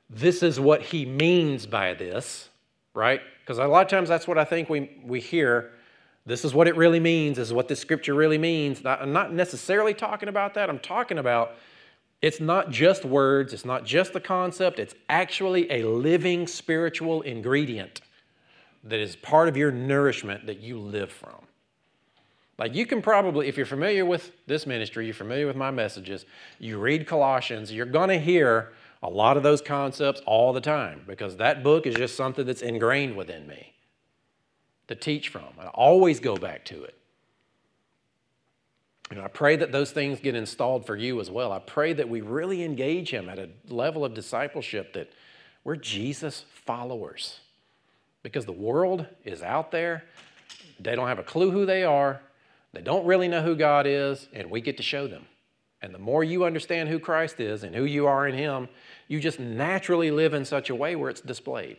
[0.10, 2.50] this is what he means by this,
[2.93, 3.22] right?
[3.41, 5.72] Because a lot of times that's what I think we, we hear.
[6.26, 8.86] This is what it really means, this is what this scripture really means.
[8.86, 10.70] I'm not necessarily talking about that.
[10.70, 11.56] I'm talking about
[12.22, 18.02] it's not just words, it's not just the concept, it's actually a living spiritual ingredient
[18.84, 21.49] that is part of your nourishment that you live from.
[22.60, 26.26] Like you can probably, if you're familiar with this ministry, you're familiar with my messages,
[26.60, 31.01] you read Colossians, you're going to hear a lot of those concepts all the time
[31.07, 33.74] because that book is just something that's ingrained within me
[34.89, 35.45] to teach from.
[35.57, 36.95] I always go back to it.
[39.10, 41.53] And I pray that those things get installed for you as well.
[41.53, 45.12] I pray that we really engage Him at a level of discipleship that
[45.64, 47.39] we're Jesus followers.
[48.22, 50.03] Because the world is out there,
[50.78, 52.22] they don't have a clue who they are,
[52.74, 55.26] they don't really know who God is, and we get to show them.
[55.82, 58.67] And the more you understand who Christ is and who you are in Him,
[59.07, 61.78] you just naturally live in such a way where it's displayed.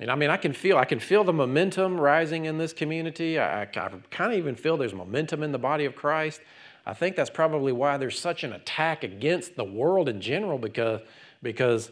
[0.00, 3.38] And I mean, I can feel, I can feel the momentum rising in this community.
[3.38, 6.40] I, I kind of even feel there's momentum in the body of Christ.
[6.86, 11.02] I think that's probably why there's such an attack against the world in general because,
[11.42, 11.90] because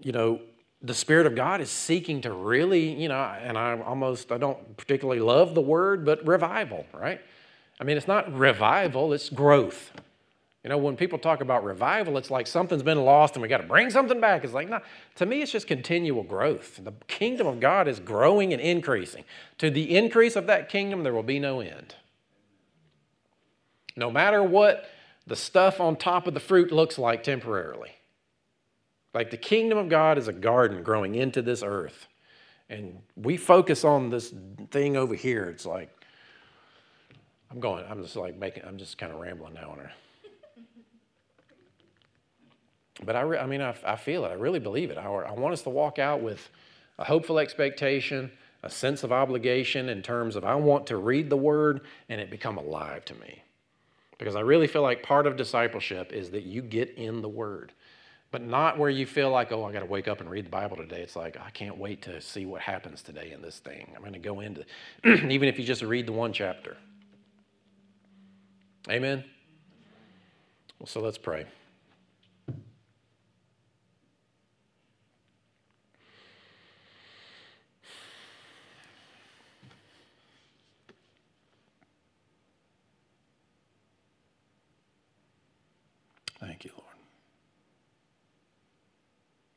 [0.00, 0.40] you know,
[0.84, 4.76] the Spirit of God is seeking to really, you know, and I almost, I don't
[4.76, 7.20] particularly love the word, but revival, right?
[7.80, 9.92] I mean, it's not revival, it's growth.
[10.62, 13.58] You know, when people talk about revival, it's like something's been lost and we got
[13.58, 14.44] to bring something back.
[14.44, 14.80] It's like, no,
[15.16, 16.80] to me, it's just continual growth.
[16.82, 19.24] The kingdom of God is growing and increasing.
[19.58, 21.94] To the increase of that kingdom, there will be no end.
[23.96, 24.88] No matter what
[25.26, 27.92] the stuff on top of the fruit looks like temporarily.
[29.14, 32.08] Like the kingdom of God is a garden growing into this earth.
[32.68, 34.34] And we focus on this
[34.70, 35.44] thing over here.
[35.44, 35.90] It's like,
[37.50, 39.92] I'm going, I'm just like making, I'm just kind of rambling now on her.
[43.04, 44.28] But I, re- I mean, I, I feel it.
[44.28, 44.98] I really believe it.
[44.98, 46.48] I, I want us to walk out with
[46.98, 48.30] a hopeful expectation,
[48.62, 52.30] a sense of obligation in terms of I want to read the word and it
[52.30, 53.42] become alive to me.
[54.18, 57.72] Because I really feel like part of discipleship is that you get in the word,
[58.34, 60.50] But not where you feel like, oh, I got to wake up and read the
[60.50, 61.02] Bible today.
[61.02, 63.92] It's like, I can't wait to see what happens today in this thing.
[63.94, 64.64] I'm going to go into,
[65.04, 66.76] even if you just read the one chapter.
[68.90, 69.22] Amen?
[70.80, 71.46] Well, so let's pray.
[86.40, 86.84] Thank you, Lord.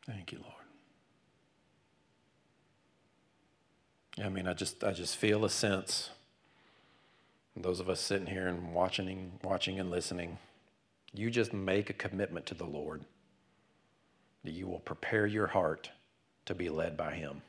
[0.08, 0.54] Thank you, Lord.
[4.26, 6.10] I mean, I just I just feel a sense.
[7.56, 10.38] Those of us sitting here and watching, watching and listening,
[11.14, 13.02] you just make a commitment to the Lord
[14.44, 15.90] that you will prepare your heart
[16.46, 17.42] to be led by Him.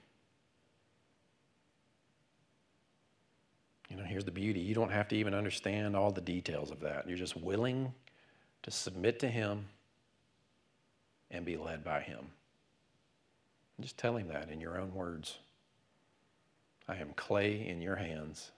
[3.91, 4.61] You know, here's the beauty.
[4.61, 7.09] You don't have to even understand all the details of that.
[7.09, 7.93] You're just willing
[8.63, 9.67] to submit to Him
[11.31, 12.27] and be led by Him.
[13.81, 15.39] Just tell Him that in your own words.
[16.89, 18.51] I am clay in your hands.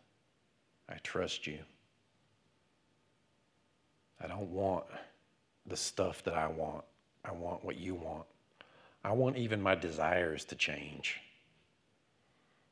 [0.89, 1.59] I trust you.
[4.23, 4.85] I don't want
[5.66, 6.85] the stuff that I want.
[7.25, 8.25] I want what you want.
[9.05, 11.21] I want even my desires to change.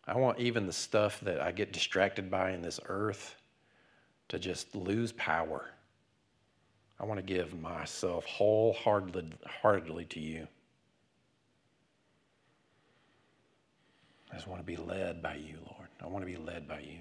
[0.06, 3.36] I want even the stuff that I get distracted by in this earth
[4.28, 5.66] to just lose power.
[7.00, 10.48] I want to give myself wholeheartedly to you.
[14.38, 15.88] Just want to be led by you, Lord.
[16.00, 17.00] I want to be led by you.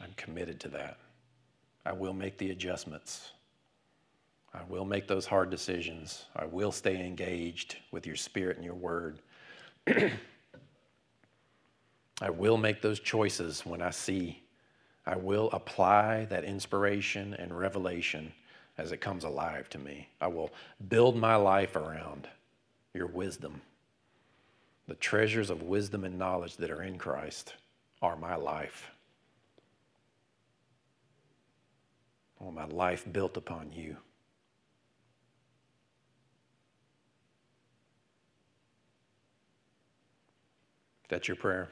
[0.00, 0.96] I'm committed to that.
[1.84, 3.32] I will make the adjustments.
[4.54, 6.24] I will make those hard decisions.
[6.34, 9.18] I will stay engaged with your spirit and your word.
[9.86, 10.10] I
[12.30, 14.42] will make those choices when I see
[15.04, 18.32] I will apply that inspiration and revelation
[18.78, 20.08] as it comes alive to me.
[20.22, 20.54] I will
[20.88, 22.28] build my life around
[22.94, 23.60] your wisdom.
[24.90, 27.54] The treasures of wisdom and knowledge that are in Christ
[28.02, 28.90] are my life.
[32.40, 33.96] I want my life built upon you.
[41.08, 41.68] That's your prayer.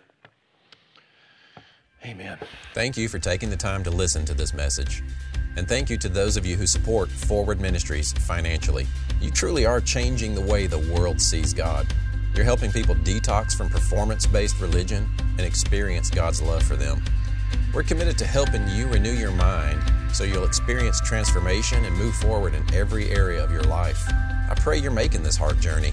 [2.04, 2.38] Amen.
[2.72, 5.02] Thank you for taking the time to listen to this message.
[5.56, 8.86] And thank you to those of you who support Forward Ministries financially.
[9.20, 11.92] You truly are changing the way the world sees God.
[12.34, 15.08] You're helping people detox from performance based religion
[15.38, 17.02] and experience God's love for them.
[17.74, 19.80] We're committed to helping you renew your mind
[20.12, 24.02] so you'll experience transformation and move forward in every area of your life.
[24.08, 25.92] I pray you're making this heart journey.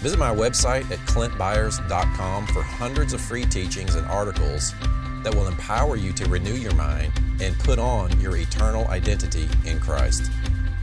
[0.00, 4.74] Visit my website at clintbyars.com for hundreds of free teachings and articles
[5.22, 9.78] that will empower you to renew your mind and put on your eternal identity in
[9.80, 10.30] Christ.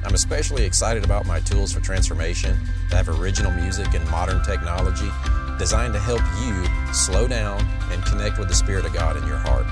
[0.04, 2.58] I'm especially excited about my tools for transformation
[2.90, 5.10] that have original music and modern technology
[5.58, 7.60] designed to help you slow down
[7.92, 9.66] and connect with the Spirit of God in your heart.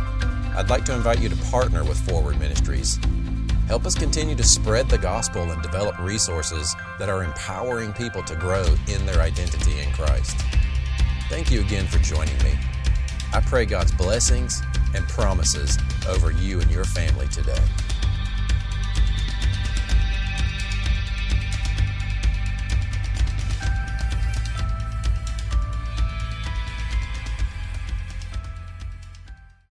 [0.56, 3.00] I'd like to invite you to partner with Forward Ministries.
[3.68, 8.36] Help us continue to spread the gospel and develop resources that are empowering people to
[8.36, 10.36] grow in their identity in Christ.
[11.30, 12.54] Thank you again for joining me.
[13.34, 14.62] I pray God's blessings
[14.94, 17.60] and promises over you and your family today.